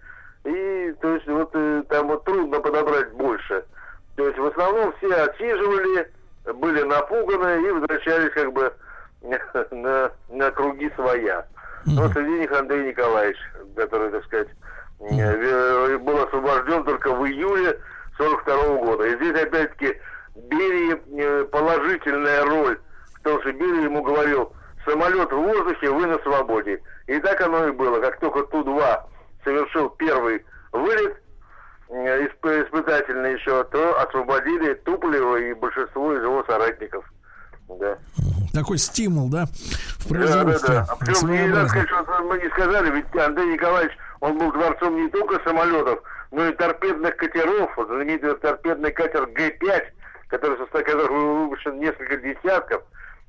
И, 0.45 0.93
то 1.01 1.13
есть, 1.13 1.27
вот 1.27 1.49
э, 1.53 1.83
там 1.89 2.07
вот 2.07 2.23
трудно 2.25 2.59
подобрать 2.59 3.11
больше. 3.13 3.63
То 4.15 4.27
есть, 4.27 4.37
в 4.37 4.45
основном 4.45 4.93
все 4.97 5.13
отсиживали, 5.13 6.11
были 6.55 6.83
напуганы 6.83 7.67
и 7.67 7.71
возвращались 7.71 8.33
как 8.33 8.51
бы 8.53 8.73
на, 9.71 10.11
на 10.29 10.51
круги 10.51 10.91
своя. 10.95 11.45
Но 11.85 12.09
среди 12.09 12.39
них 12.39 12.51
Андрей 12.51 12.89
Николаевич, 12.89 13.37
который, 13.75 14.11
так 14.11 14.25
сказать, 14.25 14.49
э, 14.99 15.97
был 15.97 16.23
освобожден 16.23 16.83
только 16.83 17.13
в 17.13 17.25
июле 17.25 17.79
42 18.17 18.53
-го 18.53 18.85
года. 18.85 19.05
И 19.05 19.15
здесь, 19.15 19.41
опять-таки, 19.41 19.97
Берии 20.35 21.01
э, 21.21 21.45
положительная 21.45 22.45
роль, 22.45 22.79
потому 23.15 23.41
что 23.41 23.51
Берия 23.53 23.83
ему 23.83 24.01
говорил, 24.01 24.53
самолет 24.85 25.31
в 25.31 25.37
воздухе, 25.37 25.89
вы 25.89 26.07
на 26.07 26.19
свободе. 26.19 26.81
И 27.07 27.19
так 27.19 27.41
оно 27.41 27.67
и 27.67 27.71
было. 27.71 27.99
Как 27.99 28.19
только 28.19 28.43
Ту-2 28.43 28.99
совершил 29.43 29.89
первый 29.91 30.45
вылет, 30.71 31.21
э, 31.89 32.25
исп 32.25 32.45
испытательный 32.45 33.33
еще, 33.33 33.63
то 33.65 34.01
освободили 34.01 34.73
Туполева 34.75 35.37
и 35.37 35.53
большинство 35.53 36.13
из 36.13 36.21
его 36.21 36.43
соратников. 36.45 37.05
Да. 37.67 37.97
Такой 38.53 38.79
стимул, 38.79 39.29
да, 39.29 39.45
в 39.99 40.09
производстве. 40.09 40.75
Да, 40.75 40.81
да, 40.81 40.85
да. 40.85 40.93
А 40.93 40.95
причем, 40.95 41.31
не 41.31 41.47
надо 41.47 41.69
сказать, 41.69 41.89
что 41.89 42.23
мы 42.23 42.39
не 42.39 42.49
сказали, 42.49 42.89
ведь 42.89 43.15
Андрей 43.15 43.53
Николаевич, 43.53 43.95
он 44.21 44.37
был 44.37 44.51
творцом 44.51 44.95
не 44.95 45.07
только 45.09 45.39
самолетов, 45.43 46.01
но 46.31 46.45
и 46.47 46.53
торпедных 46.53 47.15
катеров. 47.15 47.71
Знаменитый 47.77 48.35
торпедный 48.35 48.91
катер 48.91 49.27
Г-5, 49.27 49.83
который 50.29 50.57
которых 50.57 51.11
выпущен 51.11 51.79
несколько 51.79 52.17
десятков, 52.17 52.83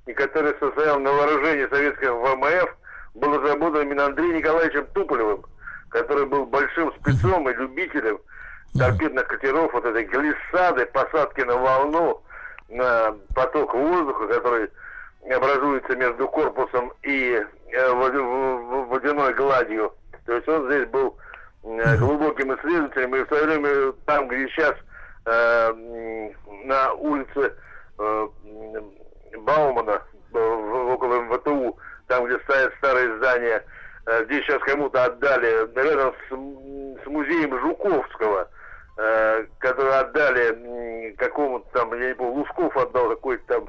и 0.06 0.12
который 0.12 0.54
состоял 0.58 0.98
на 0.98 1.12
вооружении 1.12 1.66
советского 1.68 2.34
ВМФ, 2.34 2.76
был 3.14 3.38
разработан 3.38 3.82
именно 3.82 4.06
Андреем 4.06 4.36
Николаевичем 4.36 4.86
Туполевым, 4.94 5.44
который 5.90 6.26
был 6.26 6.46
большим 6.46 6.92
спецом 7.00 7.48
и 7.48 7.54
любителем 7.54 8.18
торпедных 8.78 9.26
катеров, 9.26 9.72
вот 9.72 9.84
этой 9.84 10.04
глиссады, 10.04 10.86
посадки 10.86 11.40
на 11.40 11.56
волну, 11.56 12.22
на 12.68 13.16
поток 13.34 13.74
воздуха, 13.74 14.28
который 14.28 14.70
образуется 15.28 15.96
между 15.96 16.28
корпусом 16.28 16.92
и 17.02 17.44
э, 17.72 17.92
водяной 17.92 19.34
гладью. 19.34 19.92
То 20.24 20.34
есть 20.34 20.48
он 20.48 20.66
здесь 20.66 20.86
был 20.88 21.16
э, 21.64 21.96
глубоким 21.98 22.54
исследователем, 22.54 23.16
и 23.16 23.24
в 23.24 23.28
свое 23.28 23.44
время 23.44 23.92
там, 24.06 24.28
где 24.28 24.48
сейчас 24.48 24.74
э, 25.26 26.30
на 26.64 26.92
улице 26.94 27.54
э, 27.98 28.28
Баумана, 29.38 30.02
э, 30.32 30.38
около 30.38 31.22
МВТУ, 31.22 31.78
там, 32.06 32.26
где 32.26 32.38
стоят 32.40 32.72
старые 32.78 33.16
здания, 33.18 33.64
э, 34.06 34.24
здесь 34.24 34.44
сейчас 34.44 34.62
кому-то 34.62 35.04
отдали, 35.04 35.68
рядом 35.74 36.14
с, 36.28 37.02
с 37.02 37.06
музеем 37.06 37.58
Жуковского, 37.60 38.48
э, 38.98 39.44
который 39.58 39.98
отдали 39.98 41.14
какому-то 41.16 41.66
там, 41.72 41.94
я 42.00 42.08
не 42.08 42.14
помню, 42.14 42.34
Лусков 42.34 42.76
отдал 42.76 43.10
какой-то 43.10 43.44
там, 43.46 43.68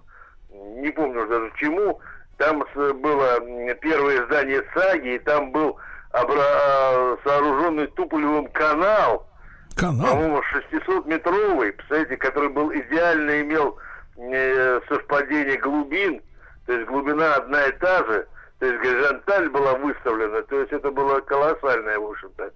не 0.81 0.89
помню 0.91 1.27
даже 1.27 1.51
чему, 1.57 1.99
там 2.37 2.63
было 2.73 3.39
первое 3.81 4.25
здание 4.25 4.63
САГИ, 4.73 5.15
и 5.15 5.19
там 5.19 5.51
был 5.51 5.77
обра- 6.11 7.17
сооруженный 7.23 7.87
Туполевым 7.87 8.47
канал, 8.47 9.27
канал? 9.75 10.07
по-моему, 10.07 10.41
600-метровый, 10.71 11.73
представляете, 11.73 12.17
который 12.17 12.49
был 12.49 12.73
идеально 12.73 13.41
имел 13.41 13.77
э, 13.77 13.90
совпадение 14.15 15.57
глубин, 15.57 16.21
то 16.65 16.73
есть 16.73 16.87
глубина 16.87 17.35
одна 17.35 17.65
и 17.65 17.71
та 17.73 18.05
же, 18.05 18.27
то 18.59 18.65
есть 18.65 18.81
горизонталь 18.81 19.49
была 19.49 19.73
выставлена, 19.75 20.41
то 20.43 20.59
есть 20.59 20.71
это 20.71 20.91
было 20.91 21.19
колоссальное, 21.21 21.97
в 21.97 22.11
общем-то, 22.11 22.51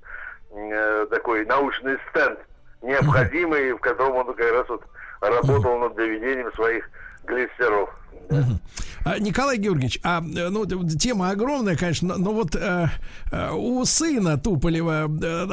э, 0.52 1.06
такой 1.10 1.46
научный 1.46 1.98
стенд, 2.10 2.39
необходимый, 2.82 3.74
в 3.74 3.80
котором 3.80 4.15
он 4.18 4.34
как 4.36 4.52
раз 4.52 4.70
вот 4.70 4.84
работал 5.22 5.80
над 5.80 5.96
доведением 5.96 6.52
своих 6.54 6.89
глиссеров. 7.26 7.89
Да. 8.30 8.44
А, 9.06 9.20
Николай 9.20 9.58
Георгиевич, 9.58 10.00
а 10.04 10.20
ну 10.22 10.65
тема 10.65 11.30
огромная, 11.30 11.76
конечно, 11.76 12.18
но 12.18 12.34
вот 12.34 12.56
э, 12.56 12.88
э 13.32 13.52
у 13.52 13.86
сына 13.86 14.39
Туполева, 14.39 15.08
э, 15.08 15.48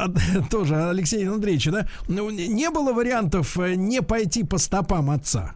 тоже 0.51 0.77
Алексея 0.77 1.31
Андреевича, 1.31 1.71
да, 1.71 1.87
ну, 2.09 2.31
не 2.31 2.71
было 2.71 2.95
вариантов 2.95 3.59
э, 3.59 3.75
не 3.75 4.01
пойти 4.01 4.43
по 4.43 4.57
стопам 4.57 5.11
отца? 5.11 5.55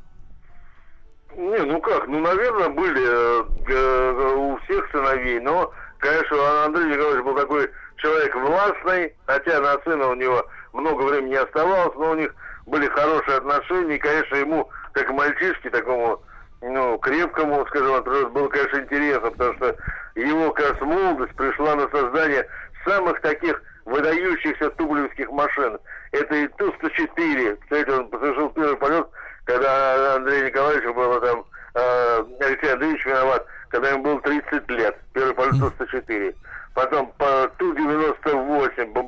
Не, 1.37 1.59
ну 1.64 1.79
как, 1.83 2.07
ну, 2.09 2.20
наверное, 2.20 2.70
были 2.70 3.05
э, 3.07 3.44
э, 3.68 4.35
у 4.37 4.57
всех 4.64 4.90
сыновей, 4.90 5.38
но, 5.40 5.70
конечно, 5.99 6.64
Андрей 6.64 6.87
Николаевич 6.87 7.25
был 7.25 7.35
такой 7.35 7.70
человек 7.99 8.35
властный, 8.35 9.14
хотя 9.27 9.61
на 9.61 9.79
сына 9.85 10.09
у 10.09 10.14
него 10.14 10.46
много 10.72 11.03
времени 11.03 11.35
оставалось, 11.35 11.94
но 11.96 12.12
у 12.12 12.14
них 12.14 12.35
были 12.64 12.88
хорошие 12.88 13.37
отношения, 13.37 13.96
и, 13.96 13.99
конечно, 13.99 14.35
ему, 14.37 14.70
как 14.92 15.11
мальчишке, 15.11 15.68
такому, 15.68 16.22
ну, 16.62 16.96
крепкому, 16.99 17.66
скажем, 17.66 18.03
было, 18.33 18.49
конечно, 18.49 18.79
интересно, 18.79 19.31
потому 19.31 19.55
что 19.57 19.77
его, 20.14 20.55
раз, 20.55 20.81
молодость 20.81 21.37
пришла 21.37 21.75
на 21.75 21.87
создание 21.90 22.49
самых 22.87 23.20
таких 23.20 23.62
выдающихся 23.85 24.70
тублевских 24.70 25.31
машин. 25.31 25.79
Это 26.12 26.35
и 26.35 26.49
Ту-104, 26.49 27.59
кстати, 27.61 27.90
он 27.90 28.09
совершил 28.11 28.49
первый 28.49 28.77
полет 28.77 29.07
когда 29.46 30.16
Андрей 30.16 30.46
Николаевич 30.46 30.94
было 30.94 31.20
там, 31.20 31.44
э, 31.75 32.25
Алексей 32.40 32.72
Андреевич 32.72 33.07
виноват, 33.07 33.46
когда 33.68 33.90
ему 33.90 34.03
было 34.03 34.20
30 34.20 34.68
лет. 34.70 34.96
Первый 35.14 35.35
полет 35.35 35.55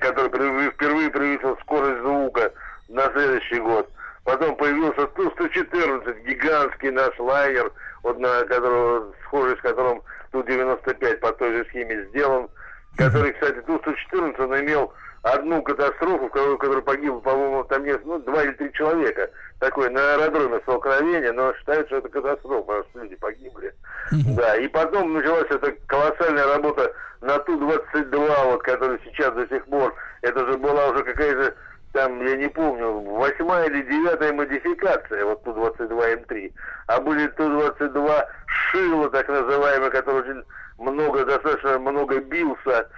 который 0.00 0.70
впервые 0.70 1.10
превысил 1.10 1.58
скорость 1.62 2.00
звука 2.02 2.52
на 2.88 3.10
следующий 3.12 3.60
год. 3.60 3.90
Потом 4.24 4.56
появился 4.56 5.06
Ту-114, 5.08 6.24
гигантский 6.24 6.90
наш 6.90 7.18
лайнер, 7.18 7.72
вот 8.02 8.18
на 8.18 8.44
которого, 8.44 9.12
схожий 9.24 9.56
с 9.56 9.60
которым 9.60 10.02
Ту-95 10.30 11.16
по 11.16 11.32
той 11.32 11.56
же 11.56 11.64
схеме 11.70 12.04
сделан, 12.10 12.48
который, 12.96 13.32
кстати, 13.32 13.60
Ту-114 13.62 14.44
он 14.44 14.60
имел 14.60 14.92
одну 15.22 15.62
катастрофу, 15.62 16.26
в 16.26 16.30
которой 16.30 16.82
погибло, 16.82 17.20
по-моему, 17.20 17.64
там 17.64 17.84
нет, 17.84 18.00
ну, 18.04 18.18
два 18.20 18.42
или 18.42 18.52
три 18.52 18.72
человека. 18.72 19.30
Такое 19.58 19.90
на 19.90 20.14
аэродроме 20.14 20.60
столкновение, 20.60 21.32
но 21.32 21.52
считают, 21.54 21.86
что 21.88 21.96
это 21.96 22.08
катастрофа, 22.08 22.62
потому 22.62 22.84
что 22.90 23.02
люди 23.02 23.16
погибли. 23.16 23.74
Да, 24.36 24.56
и 24.56 24.67
потом 24.78 25.12
началась 25.12 25.50
эта 25.50 25.72
колоссальная 25.86 26.46
работа 26.46 26.92
на 27.20 27.36
Ту-22, 27.40 28.44
вот, 28.44 28.62
который 28.62 29.00
сейчас 29.04 29.34
до 29.34 29.46
сих 29.48 29.64
пор, 29.64 29.92
это 30.22 30.46
же 30.46 30.56
была 30.56 30.90
уже 30.90 31.02
какая-то 31.02 31.54
там, 31.92 32.24
я 32.24 32.36
не 32.36 32.48
помню, 32.48 33.00
восьмая 33.00 33.66
или 33.66 33.82
девятая 33.82 34.32
модификация, 34.32 35.24
вот 35.24 35.42
Ту-22М3. 35.42 36.52
А 36.86 37.00
были 37.00 37.26
Ту-22 37.28 38.24
Шило, 38.46 39.10
так 39.10 39.26
называемый, 39.28 39.90
который 39.90 40.20
очень 40.20 40.44
много, 40.78 41.24
достаточно 41.24 41.78
много 41.78 42.20
бился. 42.20 42.88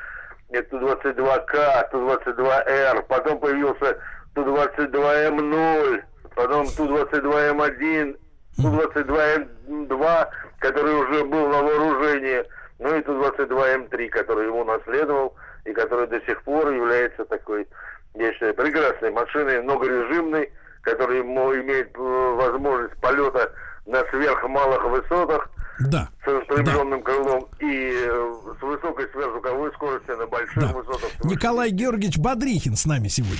Это 0.50 0.78
Ту-22К, 0.78 1.90
Ту-22Р. 1.92 3.04
Потом 3.08 3.38
появился 3.38 3.96
Ту-22М0, 4.34 6.02
потом 6.34 6.66
Ту-22М1, 6.66 8.18
Ту-22М2, 8.56 10.28
который 10.58 10.94
уже 10.94 11.24
был 11.24 11.48
на 11.48 11.62
вооружении. 11.62 12.44
Ну 12.78 12.96
и 12.96 13.02
Ту-22М3, 13.02 14.08
который 14.08 14.46
ему 14.46 14.64
наследовал 14.64 15.34
и 15.64 15.72
который 15.72 16.06
до 16.06 16.20
сих 16.22 16.42
пор 16.42 16.72
является 16.72 17.24
такой 17.24 17.66
я 18.14 18.32
считаю, 18.32 18.54
прекрасной 18.54 19.10
машиной, 19.10 19.62
многорежимной, 19.62 20.50
которая 20.82 21.22
имеет 21.22 21.90
э, 21.96 22.34
возможность 22.36 22.96
полета 23.00 23.52
на 23.86 24.02
сверхмалых 24.10 24.84
высотах 24.84 25.50
да. 25.80 26.08
с 26.24 26.26
распрямленным 26.26 27.00
да. 27.00 27.04
крылом 27.04 27.46
и 27.60 27.92
э, 27.92 28.32
с 28.58 28.62
высокой 28.62 29.08
сверхзвуковой 29.10 29.72
скоростью 29.74 30.16
на 30.16 30.26
больших 30.26 30.62
да. 30.62 30.72
высотах. 30.72 31.10
Николай 31.24 31.70
Георгиевич 31.70 32.18
Бодрихин 32.18 32.76
с 32.76 32.86
нами 32.86 33.08
сегодня. 33.08 33.38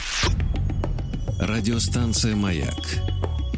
Радиостанция 1.40 2.36
«Маяк» 2.36 2.74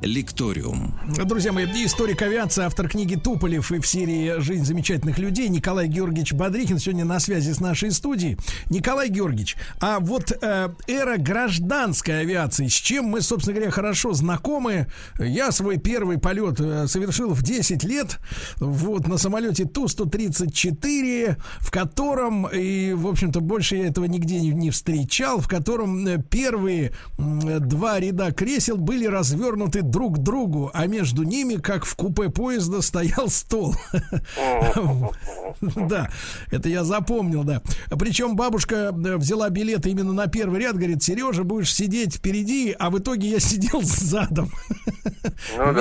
Лекториум. 0.00 0.94
Друзья 1.24 1.50
мои, 1.52 1.66
историк 1.84 2.22
авиации, 2.22 2.62
автор 2.62 2.88
книги 2.88 3.16
Туполев 3.16 3.72
и 3.72 3.80
в 3.80 3.86
серии 3.86 4.38
«Жизнь 4.38 4.64
замечательных 4.64 5.18
людей» 5.18 5.48
Николай 5.48 5.88
Георгиевич 5.88 6.34
Бодрихин 6.34 6.78
сегодня 6.78 7.04
на 7.04 7.18
связи 7.18 7.50
с 7.50 7.58
нашей 7.58 7.90
студией. 7.90 8.38
Николай 8.70 9.08
Георгиевич, 9.08 9.56
а 9.80 9.98
вот 9.98 10.30
э, 10.30 10.68
эра 10.86 11.16
гражданской 11.16 12.20
авиации, 12.20 12.68
с 12.68 12.72
чем 12.72 13.06
мы, 13.06 13.22
собственно 13.22 13.56
говоря, 13.56 13.72
хорошо 13.72 14.12
знакомы. 14.12 14.86
Я 15.18 15.50
свой 15.50 15.78
первый 15.78 16.18
полет 16.18 16.60
э, 16.60 16.86
совершил 16.86 17.30
в 17.34 17.42
10 17.42 17.82
лет 17.82 18.18
вот 18.58 19.08
на 19.08 19.18
самолете 19.18 19.64
Ту-134, 19.64 21.36
в 21.58 21.70
котором, 21.72 22.46
и, 22.46 22.92
в 22.92 23.08
общем-то, 23.08 23.40
больше 23.40 23.74
я 23.74 23.88
этого 23.88 24.04
нигде 24.04 24.38
не, 24.38 24.50
не 24.50 24.70
встречал, 24.70 25.40
в 25.40 25.48
котором 25.48 26.06
э, 26.06 26.22
первые 26.22 26.92
два 27.18 27.98
ряда 27.98 28.30
кресел 28.30 28.76
были 28.76 29.06
развернуты 29.06 29.82
друг 29.90 30.16
к 30.16 30.18
другу, 30.18 30.70
а 30.74 30.86
между 30.86 31.22
ними, 31.22 31.56
как 31.56 31.84
в 31.84 31.94
купе 31.96 32.28
поезда, 32.28 32.82
стоял 32.82 33.28
стол. 33.28 33.74
Да, 35.60 36.10
это 36.50 36.68
я 36.68 36.84
запомнил, 36.84 37.42
да. 37.42 37.62
Причем 37.98 38.36
бабушка 38.36 38.92
э, 38.92 39.16
взяла 39.16 39.48
билеты 39.48 39.90
именно 39.90 40.12
на 40.12 40.26
первый 40.26 40.60
ряд, 40.60 40.76
говорит, 40.76 41.02
Сережа, 41.02 41.42
будешь 41.42 41.74
сидеть 41.74 42.16
впереди, 42.16 42.74
а 42.78 42.90
в 42.90 42.98
итоге 42.98 43.28
я 43.28 43.40
сидел 43.40 43.80
задом. 43.82 44.50
Ну, 45.56 45.72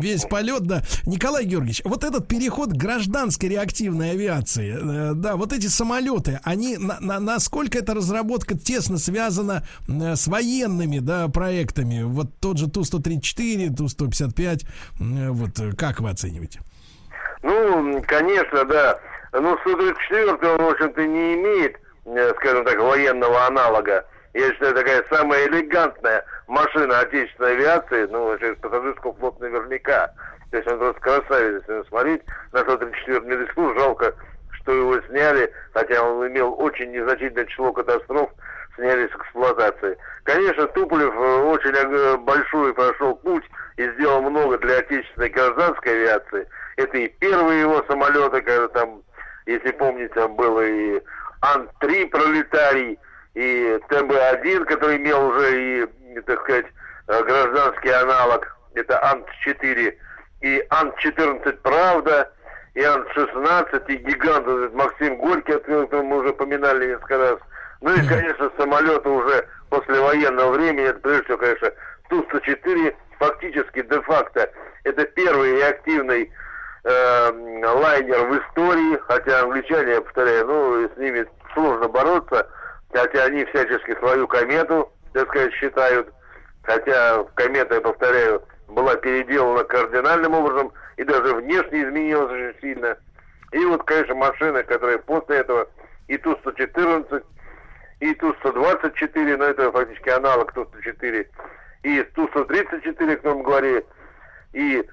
весь, 0.00 0.22
полет, 0.24 0.62
да. 0.64 0.82
Николай 1.06 1.44
Георгиевич, 1.44 1.82
вот 1.84 2.04
этот 2.04 2.28
переход 2.28 2.72
гражданской 2.72 3.48
реактивной 3.48 4.10
авиации, 4.12 4.76
э, 4.78 5.14
да, 5.14 5.36
вот 5.36 5.52
эти 5.52 5.68
самолеты, 5.68 6.40
они, 6.42 6.76
на, 6.76 6.98
на, 7.00 7.20
насколько 7.20 7.78
эта 7.78 7.94
разработка 7.94 8.58
тесно 8.58 8.98
связана 8.98 9.64
э, 9.88 10.16
с 10.16 10.26
военными, 10.26 10.98
да, 10.98 11.28
проектами? 11.28 12.02
Вот 12.02 12.38
тот 12.40 12.58
же 12.58 12.68
Ту-134, 12.68 13.19
Ту-155, 13.20 14.66
вот 15.30 15.76
как 15.76 16.00
вы 16.00 16.10
оцениваете? 16.10 16.60
Ну, 17.42 18.02
конечно, 18.06 18.64
да. 18.64 18.98
Ну, 19.32 19.56
Су-34, 19.64 20.56
он, 20.56 20.62
в 20.64 20.68
общем-то, 20.70 21.06
не 21.06 21.34
имеет, 21.34 21.76
э, 22.04 22.32
скажем 22.36 22.64
так, 22.64 22.78
военного 22.78 23.46
аналога. 23.46 24.04
Я 24.34 24.52
считаю, 24.52 24.74
такая 24.74 25.04
самая 25.10 25.46
элегантная 25.46 26.24
машина 26.46 27.00
отечественной 27.00 27.52
авиации, 27.52 28.06
ну, 28.10 28.36
через 28.38 28.56
пассажирского 28.58 29.14
флота 29.14 29.42
наверняка. 29.42 30.12
То 30.50 30.56
есть 30.56 30.68
он 30.68 30.78
просто 30.78 31.00
красавец, 31.00 31.62
если 31.68 31.88
смотреть 31.88 32.22
на 32.52 32.64
Су-34. 32.64 33.20
Мне 33.20 33.36
до 33.36 33.44
сих 33.46 33.54
пор 33.54 33.78
жалко, 33.78 34.14
что 34.50 34.72
его 34.72 35.00
сняли, 35.08 35.52
хотя 35.72 36.02
он 36.02 36.26
имел 36.28 36.54
очень 36.58 36.90
незначительное 36.90 37.46
число 37.46 37.72
катастроф, 37.72 38.30
сняли 38.74 39.08
с 39.08 39.16
эксплуатации. 39.16 39.96
Конечно, 40.24 40.66
Туполев 40.68 41.14
э, 41.14 41.42
очень 41.42 41.74
э, 41.74 42.16
большой 42.18 42.74
прошел 42.74 43.14
путь 43.16 43.44
и 43.76 43.88
сделал 43.92 44.22
много 44.22 44.58
для 44.58 44.78
отечественной 44.78 45.30
гражданской 45.30 45.92
авиации. 45.92 46.46
Это 46.76 46.98
и 46.98 47.08
первые 47.08 47.60
его 47.60 47.84
самолеты, 47.88 48.42
когда 48.42 48.68
там, 48.68 49.02
если 49.46 49.70
помните, 49.72 50.12
там 50.14 50.36
было 50.36 50.60
и 50.60 51.00
Ан-3 51.42 52.08
пролетарий, 52.08 52.98
и 53.34 53.78
ТБ-1, 53.88 54.64
который 54.64 54.96
имел 54.96 55.28
уже 55.28 55.82
и, 55.82 56.20
так 56.26 56.40
сказать, 56.42 56.66
э, 57.08 57.22
гражданский 57.24 57.90
аналог, 57.90 58.56
это 58.74 59.02
Ан-4, 59.10 59.94
и 60.42 60.66
Ан-14 60.70 61.52
«Правда», 61.62 62.30
и 62.74 62.82
Ан-16, 62.82 63.84
и 63.88 63.96
гигант 63.96 64.46
этот 64.46 64.74
Максим 64.74 65.16
Горький, 65.16 65.52
который 65.52 66.02
мы 66.02 66.18
уже 66.18 66.32
поминали 66.32 66.88
несколько 66.88 67.18
раз. 67.18 67.38
Ну 67.80 67.94
и, 67.94 68.06
конечно, 68.06 68.50
самолеты 68.58 69.08
уже 69.08 69.46
после 69.70 70.00
военного 70.00 70.52
времени, 70.52 70.86
это 70.86 71.00
прежде 71.00 71.24
всего, 71.24 71.38
конечно, 71.38 71.72
Ту-104, 72.10 72.94
фактически, 73.18 73.82
де-факто, 73.82 74.50
это 74.84 75.04
первый 75.06 75.58
и 75.58 75.62
активный 75.62 76.30
э, 76.84 77.30
лайнер 77.62 78.26
в 78.26 78.38
истории, 78.38 78.98
хотя 79.06 79.42
англичане, 79.42 79.94
я 79.94 80.00
повторяю, 80.02 80.46
ну, 80.46 80.88
с 80.94 80.96
ними 80.98 81.26
сложно 81.54 81.88
бороться, 81.88 82.46
хотя 82.92 83.24
они 83.24 83.44
всячески 83.46 83.96
свою 83.98 84.26
комету, 84.28 84.92
так 85.12 85.28
сказать, 85.28 85.54
считают, 85.54 86.08
хотя 86.62 87.24
комета, 87.34 87.76
я 87.76 87.80
повторяю, 87.80 88.42
была 88.68 88.94
переделана 88.96 89.64
кардинальным 89.64 90.34
образом 90.34 90.72
и 90.96 91.04
даже 91.04 91.34
внешне 91.34 91.82
изменилась 91.82 92.30
очень 92.30 92.60
сильно. 92.60 92.96
И 93.52 93.64
вот, 93.64 93.82
конечно, 93.84 94.14
машины, 94.14 94.62
которые 94.64 94.98
после 94.98 95.38
этого 95.38 95.66
и 96.08 96.18
Ту-114, 96.18 97.22
и 98.00 98.14
Ту-124, 98.14 99.36
но 99.36 99.44
это 99.44 99.70
фактически 99.70 100.08
аналог 100.08 100.52
Ту-104, 100.52 101.26
и 101.82 102.02
Ту-134, 102.14 103.16
как 103.16 103.24
мы 103.36 103.42
говорили, 103.42 103.84
и 104.52 104.84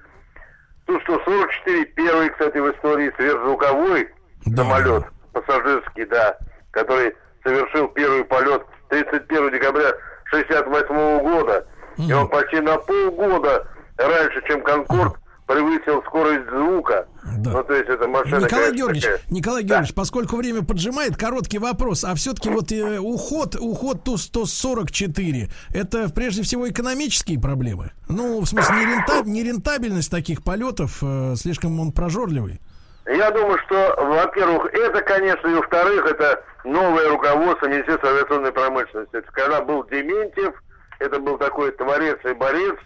Ту-144, 0.86 1.84
первый, 1.96 2.30
кстати, 2.30 2.58
в 2.58 2.70
истории 2.72 3.12
сверхзвуковой 3.16 4.08
да. 4.46 4.62
самолет, 4.62 5.04
пассажирский, 5.32 6.04
да, 6.06 6.38
который 6.70 7.14
совершил 7.42 7.88
первый 7.88 8.24
полет 8.24 8.62
31 8.88 9.52
декабря 9.52 9.88
1968 10.30 11.18
года. 11.20 11.66
И 11.96 12.12
он 12.12 12.28
почти 12.28 12.60
на 12.60 12.78
полгода 12.78 13.66
раньше, 13.96 14.42
чем 14.46 14.62
Конкорд, 14.62 15.14
превысил 15.48 16.02
скорость 16.06 16.48
звука. 16.50 17.08
Да. 17.38 17.50
Ну, 17.52 17.64
то 17.64 17.74
есть 17.74 17.88
это 17.88 18.06
машина... 18.06 18.44
Николай 18.44 18.72
Георгиевич, 18.72 19.02
такая... 19.02 19.20
Николай 19.30 19.62
Георгиевич, 19.62 19.94
да. 19.94 20.00
поскольку 20.00 20.36
время 20.36 20.62
поджимает, 20.62 21.16
короткий 21.16 21.58
вопрос. 21.58 22.04
А 22.04 22.14
все-таки 22.14 22.50
вот 22.50 22.70
э, 22.70 22.98
уход, 22.98 23.56
уход 23.58 24.04
Ту-144, 24.04 25.50
это 25.74 26.08
прежде 26.14 26.42
всего 26.42 26.68
экономические 26.68 27.40
проблемы? 27.40 27.92
Ну, 28.08 28.40
в 28.40 28.46
смысле, 28.46 28.76
нерентаб... 28.76 29.26
нерентабельность 29.26 30.10
таких 30.10 30.44
полетов, 30.44 30.98
э, 31.02 31.34
слишком 31.36 31.80
он 31.80 31.92
прожорливый? 31.92 32.60
Я 33.06 33.30
думаю, 33.30 33.58
что, 33.66 33.94
во-первых, 33.96 34.66
это, 34.74 35.00
конечно, 35.00 35.48
и 35.48 35.54
во-вторых, 35.54 36.04
это 36.04 36.44
новое 36.64 37.08
руководство 37.08 37.66
Министерства 37.66 38.10
авиационной 38.10 38.52
промышленности. 38.52 39.16
Это 39.16 39.32
когда 39.32 39.62
был 39.62 39.82
Дементьев, 39.84 40.54
это 40.98 41.18
был 41.18 41.38
такой 41.38 41.70
творец 41.72 42.18
и 42.24 42.34
борец, 42.34 42.76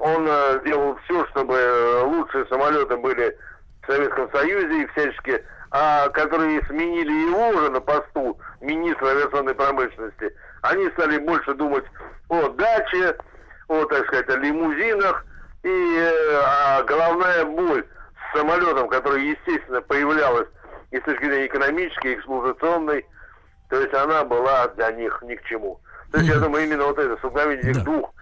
он 0.00 0.26
э, 0.28 0.60
делал 0.64 0.96
все, 1.04 1.26
чтобы 1.28 1.54
э, 1.54 2.02
лучшие 2.02 2.46
самолеты 2.46 2.96
были 2.96 3.36
в 3.82 3.86
Советском 3.86 4.30
Союзе 4.32 4.82
и 4.82 4.86
всячески, 4.88 5.44
а 5.70 6.08
которые 6.10 6.64
сменили 6.66 7.28
его 7.28 7.48
уже 7.48 7.70
на 7.70 7.80
посту 7.80 8.38
министра 8.60 9.08
авиационной 9.08 9.54
промышленности, 9.54 10.34
они 10.62 10.88
стали 10.90 11.18
больше 11.18 11.54
думать 11.54 11.84
о 12.28 12.48
даче, 12.48 13.16
о, 13.68 13.84
так 13.86 14.06
сказать, 14.06 14.28
о 14.28 14.36
лимузинах, 14.36 15.24
И 15.62 16.12
а 16.44 16.82
головная 16.84 17.44
боль 17.44 17.84
с 17.84 18.38
самолетом, 18.38 18.88
которая, 18.88 19.20
естественно, 19.20 19.80
появлялась 19.80 20.48
и 20.90 20.98
с 20.98 21.02
точки 21.02 21.24
зрения 21.24 21.46
экономической, 21.46 22.12
и 22.12 22.14
эксплуатационной, 22.14 23.04
то 23.68 23.80
есть 23.80 23.94
она 23.94 24.24
была 24.24 24.68
для 24.68 24.92
них 24.92 25.22
ни 25.22 25.34
к 25.34 25.42
чему. 25.44 25.80
То 26.12 26.18
есть, 26.18 26.30
я 26.30 26.38
думаю, 26.38 26.64
именно 26.64 26.84
вот 26.84 26.98
это 26.98 27.16
столкновение 27.16 27.70
этих 27.70 27.78
да. 27.78 27.90
двух 27.90 28.14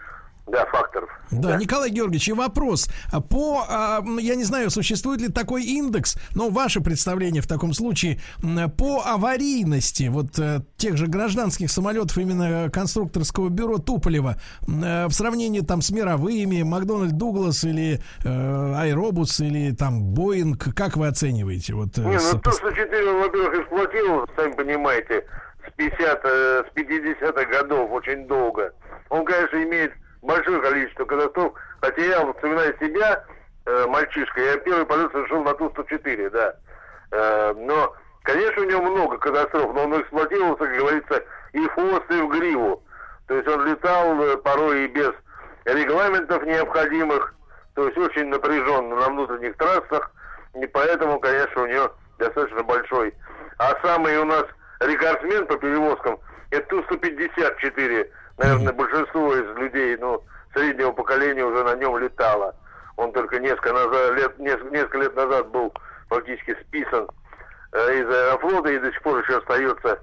да, 0.47 0.66
факторов. 0.66 1.09
Да, 1.30 1.51
да, 1.51 1.57
Николай 1.57 1.90
Георгиевич, 1.90 2.28
и 2.28 2.32
вопрос. 2.32 2.88
А 3.12 3.20
по, 3.20 3.64
а, 3.68 4.03
я 4.18 4.34
не 4.34 4.45
знаю, 4.45 4.70
существует 4.70 5.20
ли 5.20 5.28
такой 5.28 5.64
индекс, 5.64 6.16
но 6.34 6.49
ваше 6.51 6.80
представление 6.80 7.43
в 7.43 7.47
таком 7.47 7.72
случае 7.72 8.20
по 8.76 9.03
аварийности 9.05 10.09
вот 10.09 10.38
э, 10.38 10.61
тех 10.76 10.97
же 10.97 11.07
гражданских 11.07 11.70
самолетов 11.70 12.18
именно 12.18 12.70
конструкторского 12.70 13.49
бюро 13.51 13.78
Туполева 13.78 14.36
э, 14.66 15.07
в 15.07 15.12
сравнении 15.12 15.61
там 15.61 15.80
с 15.80 15.90
мировыми, 15.90 16.62
Макдональд 16.62 17.16
Дуглас 17.16 17.64
или 17.64 18.01
э, 18.24 18.74
Аэробус 18.76 19.40
или 19.40 19.74
там 19.74 20.03
Боинг, 20.03 20.74
как 20.74 20.97
вы 20.97 21.07
оцениваете? 21.07 21.74
Вот, 21.74 21.97
не, 21.99 22.18
ну 22.18 22.40
то, 22.40 22.51
что 22.51 22.70
4, 22.72 23.12
во-первых, 23.12 23.61
эксплуатировал, 23.61 24.26
сами 24.36 24.53
понимаете, 24.53 25.24
с 25.66 25.72
50 25.76 26.24
с 26.24 26.66
50-х 26.74 27.45
годов 27.45 27.90
очень 27.93 28.26
долго. 28.26 28.72
Он, 29.09 29.24
конечно, 29.24 29.62
имеет 29.62 29.93
большое 30.22 30.60
количество 30.60 31.04
катастроф. 31.04 31.52
Хотя 31.80 32.02
я, 32.02 32.24
вот, 32.24 32.36
вспоминая 32.36 32.74
себя, 32.80 33.24
э, 33.66 33.86
мальчишка, 33.88 34.40
я 34.40 34.56
первый 34.58 34.86
полет 34.86 35.12
совершил 35.12 35.42
на 35.42 35.54
Ту-104, 35.54 36.30
да. 36.30 36.54
Э, 37.10 37.54
но, 37.56 37.94
конечно, 38.22 38.62
у 38.62 38.66
него 38.66 38.82
много 38.82 39.18
катастроф, 39.18 39.74
но 39.74 39.84
он 39.84 40.00
эксплуатировался, 40.00 40.64
как 40.64 40.76
говорится, 40.76 41.24
и 41.52 41.60
в 41.60 41.72
хвост, 41.72 42.10
и 42.10 42.20
в 42.20 42.28
гриву. 42.28 42.82
То 43.26 43.34
есть 43.34 43.48
он 43.48 43.66
летал 43.66 44.22
э, 44.22 44.36
порой 44.38 44.84
и 44.84 44.88
без 44.88 45.12
регламентов 45.64 46.42
необходимых, 46.44 47.34
то 47.74 47.86
есть 47.86 47.98
очень 47.98 48.28
напряженно 48.28 48.96
на 48.96 49.08
внутренних 49.08 49.56
трассах, 49.56 50.10
и 50.54 50.66
поэтому, 50.66 51.18
конечно, 51.20 51.62
у 51.62 51.66
него 51.66 51.92
достаточно 52.18 52.62
большой. 52.62 53.14
А 53.58 53.74
самый 53.82 54.18
у 54.18 54.24
нас 54.24 54.44
рекордсмен 54.80 55.46
по 55.46 55.56
перевозкам 55.56 56.18
это 56.50 56.66
Ту-154 56.68 58.08
наверное, 58.38 58.72
большинство 58.72 59.34
из 59.34 59.56
людей, 59.56 59.96
ну, 59.96 60.22
среднего 60.54 60.92
поколения 60.92 61.44
уже 61.44 61.62
на 61.64 61.74
нем 61.76 61.98
летало. 61.98 62.54
Он 62.96 63.12
только 63.12 63.38
несколько, 63.38 63.72
назад, 63.72 64.14
лет, 64.14 64.38
несколько, 64.38 64.70
несколько 64.70 64.98
лет 64.98 65.16
назад 65.16 65.48
был 65.48 65.72
фактически 66.08 66.56
списан 66.62 67.08
э, 67.72 68.00
из 68.00 68.08
аэрофлота 68.08 68.70
и 68.70 68.78
до 68.78 68.92
сих 68.92 69.02
пор 69.02 69.20
еще 69.20 69.38
остается 69.38 69.98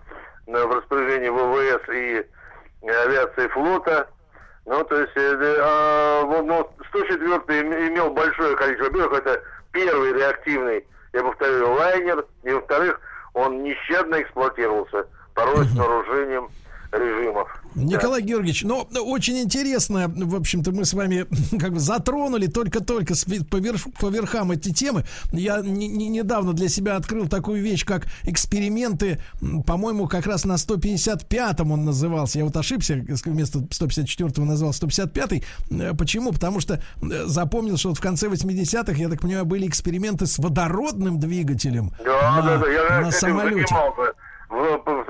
э, 0.48 0.66
в 0.66 0.72
распоряжении 0.72 1.30
ВВС 1.30 1.90
и 1.90 2.26
авиации 2.88 3.48
флота. 3.50 4.10
Ну, 4.66 4.84
то 4.84 5.00
есть, 5.00 5.14
э, 5.16 5.20
э, 5.20 6.24
вот, 6.26 6.46
ну, 6.46 6.70
104 6.90 7.62
имел 7.88 8.12
большое 8.12 8.56
количество. 8.56 8.86
Во-первых, 8.86 9.20
это 9.20 9.42
первый 9.72 10.14
реактивный, 10.14 10.86
я 11.14 11.24
повторю, 11.24 11.74
лайнер. 11.74 12.26
И, 12.44 12.52
во-вторых, 12.52 13.00
он 13.34 13.64
нещадно 13.64 14.22
эксплуатировался, 14.22 15.08
порой 15.34 15.66
с 15.66 15.76
нарушением 15.76 16.50
режимов. 16.92 17.48
Николай 17.76 18.22
да. 18.22 18.28
Георгиевич, 18.28 18.64
ну, 18.64 18.88
очень 19.02 19.40
интересно, 19.40 20.12
в 20.16 20.36
общем-то, 20.36 20.72
мы 20.72 20.86
с 20.86 20.94
вами 20.94 21.26
как 21.60 21.74
бы 21.74 21.80
затронули 21.80 22.48
только-только 22.48 23.14
по, 23.50 23.58
верх, 23.58 23.82
по 24.00 24.08
верхам 24.08 24.52
эти 24.52 24.74
темы. 24.74 25.06
Я 25.32 25.62
не, 25.62 25.88
не, 25.88 26.10
недавно 26.10 26.54
для 26.54 26.70
себя 26.70 26.96
открыл 26.96 27.28
такую 27.28 27.62
вещь, 27.62 27.86
как 27.86 28.08
эксперименты, 28.24 29.20
по-моему, 29.66 30.08
как 30.08 30.26
раз 30.26 30.46
на 30.46 30.54
155-м 30.54 31.72
он 31.72 31.86
назывался. 31.86 32.40
Я 32.40 32.46
вот 32.46 32.58
ошибся, 32.58 32.96
вместо 33.26 33.60
154-го 33.60 34.46
назвал 34.46 34.72
155-й. 34.72 35.44
Э, 35.72 35.94
почему? 35.94 36.32
Потому 36.32 36.60
что 36.60 36.76
э, 37.02 37.26
запомнил, 37.26 37.78
что 37.78 37.90
вот 37.90 37.98
в 37.98 38.02
конце 38.02 38.28
80-х, 38.28 38.94
я 38.94 39.10
так 39.10 39.22
понимаю, 39.22 39.46
были 39.46 39.68
эксперименты 39.68 40.26
с 40.26 40.40
водородным 40.40 41.20
двигателем 41.20 41.92
да, 42.04 42.36
на, 42.36 42.42
да, 42.42 42.58
да. 42.58 42.70
Я, 42.70 43.02
на 43.02 43.12
самолете. 43.12 43.68
Занимался 43.68 44.14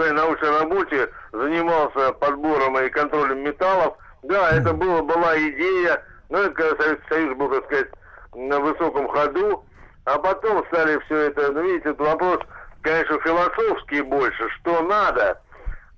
своей 0.09 0.11
научной 0.11 0.59
работе 0.59 1.09
занимался 1.31 2.13
подбором 2.13 2.77
и 2.79 2.89
контролем 2.89 3.43
металлов. 3.43 3.95
Да, 4.23 4.49
это 4.51 4.73
было, 4.73 5.01
была 5.01 5.37
идея, 5.37 6.03
но 6.29 6.39
это 6.39 6.51
когда 6.51 6.83
Советский 6.83 7.09
Союз 7.09 7.37
был, 7.37 7.49
так 7.49 7.65
сказать, 7.65 7.87
на 8.35 8.59
высоком 8.59 9.07
ходу, 9.07 9.63
а 10.05 10.19
потом 10.19 10.65
стали 10.67 10.99
все 11.05 11.15
это, 11.27 11.51
ну, 11.51 11.61
видите, 11.61 11.89
это 11.89 12.03
вопрос, 12.03 12.39
конечно, 12.81 13.19
философский 13.19 14.01
больше, 14.01 14.49
что 14.59 14.81
надо. 14.81 15.41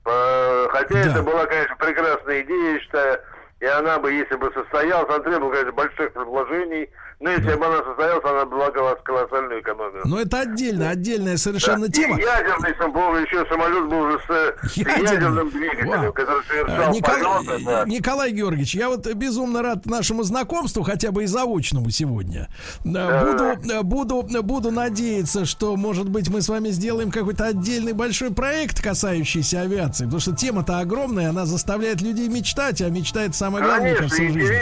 Э, 0.05 0.67
хотя 0.69 0.93
да. 0.93 1.11
это 1.11 1.23
была, 1.23 1.45
конечно, 1.45 1.75
прекрасная 1.77 2.41
идея, 2.41 2.73
я 2.73 2.79
считаю, 2.79 3.19
и 3.59 3.65
она 3.65 3.99
бы, 3.99 4.11
если 4.11 4.35
бы 4.35 4.51
состоялась, 4.53 5.09
она 5.09 5.19
требовала, 5.19 5.51
конечно, 5.51 5.71
больших 5.71 6.13
предложений, 6.13 6.89
но 7.21 7.29
если 7.29 7.49
да. 7.49 7.57
бы 7.57 7.65
она 7.67 7.83
состоялась, 7.83 8.25
она 8.25 8.45
была 8.45 8.71
колоссальную 8.71 9.61
экономию. 9.61 10.01
Но 10.05 10.19
это 10.19 10.39
отдельно, 10.39 10.89
отдельная 10.89 11.37
совершенно 11.37 11.85
да. 11.85 11.93
тема. 11.93 12.17
И 12.17 12.21
ядерный 12.21 12.91
был 12.91 13.15
еще 13.15 13.45
самолет 13.47 13.87
был 13.87 13.99
уже 13.99 14.19
с 14.19 14.75
ядерный. 14.75 15.03
ядерным 15.03 15.49
двигателем, 15.51 15.87
Вау. 15.89 16.13
который 16.13 16.43
совершал 16.45 16.93
Николай, 16.93 17.45
полеты, 17.45 17.65
да. 17.65 17.85
Николай 17.85 18.31
Георгиевич, 18.31 18.73
я 18.73 18.89
вот 18.89 19.05
безумно 19.13 19.61
рад 19.61 19.85
нашему 19.85 20.23
знакомству, 20.23 20.81
хотя 20.81 21.11
бы 21.11 21.23
и 21.23 21.27
заочному 21.27 21.91
сегодня. 21.91 22.49
Да, 22.83 23.23
буду, 23.23 23.67
да. 23.67 23.83
буду, 23.83 24.23
буду 24.41 24.71
надеяться, 24.71 25.45
что, 25.45 25.75
может 25.75 26.09
быть, 26.09 26.27
мы 26.29 26.41
с 26.41 26.49
вами 26.49 26.69
сделаем 26.69 27.11
какой-то 27.11 27.45
отдельный 27.45 27.93
большой 27.93 28.31
проект, 28.33 28.81
касающийся 28.81 29.61
авиации, 29.61 30.05
потому 30.05 30.21
что 30.21 30.35
тема-то 30.35 30.79
огромная, 30.79 31.29
она 31.29 31.45
заставляет 31.45 32.01
людей 32.01 32.27
мечтать, 32.29 32.81
а 32.81 32.89
мечтает 32.89 33.35
самое 33.35 33.63
главное 33.63 33.95
Конечно, 33.95 34.15
всю 34.15 34.33
жизнь. 34.33 34.53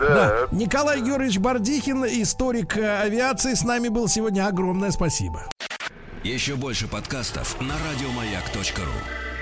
Да. 0.00 0.08
Да. 0.08 0.36
Николай 0.52 1.00
Георгиевич 1.00 1.38
Бардихин 1.38 1.93
Пушкин, 1.94 2.22
историк 2.22 2.76
э, 2.76 3.02
авиации, 3.02 3.54
с 3.54 3.62
нами 3.62 3.88
был 3.88 4.08
сегодня. 4.08 4.46
Огромное 4.46 4.90
спасибо. 4.90 5.48
Еще 6.24 6.56
больше 6.56 6.88
подкастов 6.88 7.60
на 7.60 7.74
радиомаяк.ру 7.74 9.33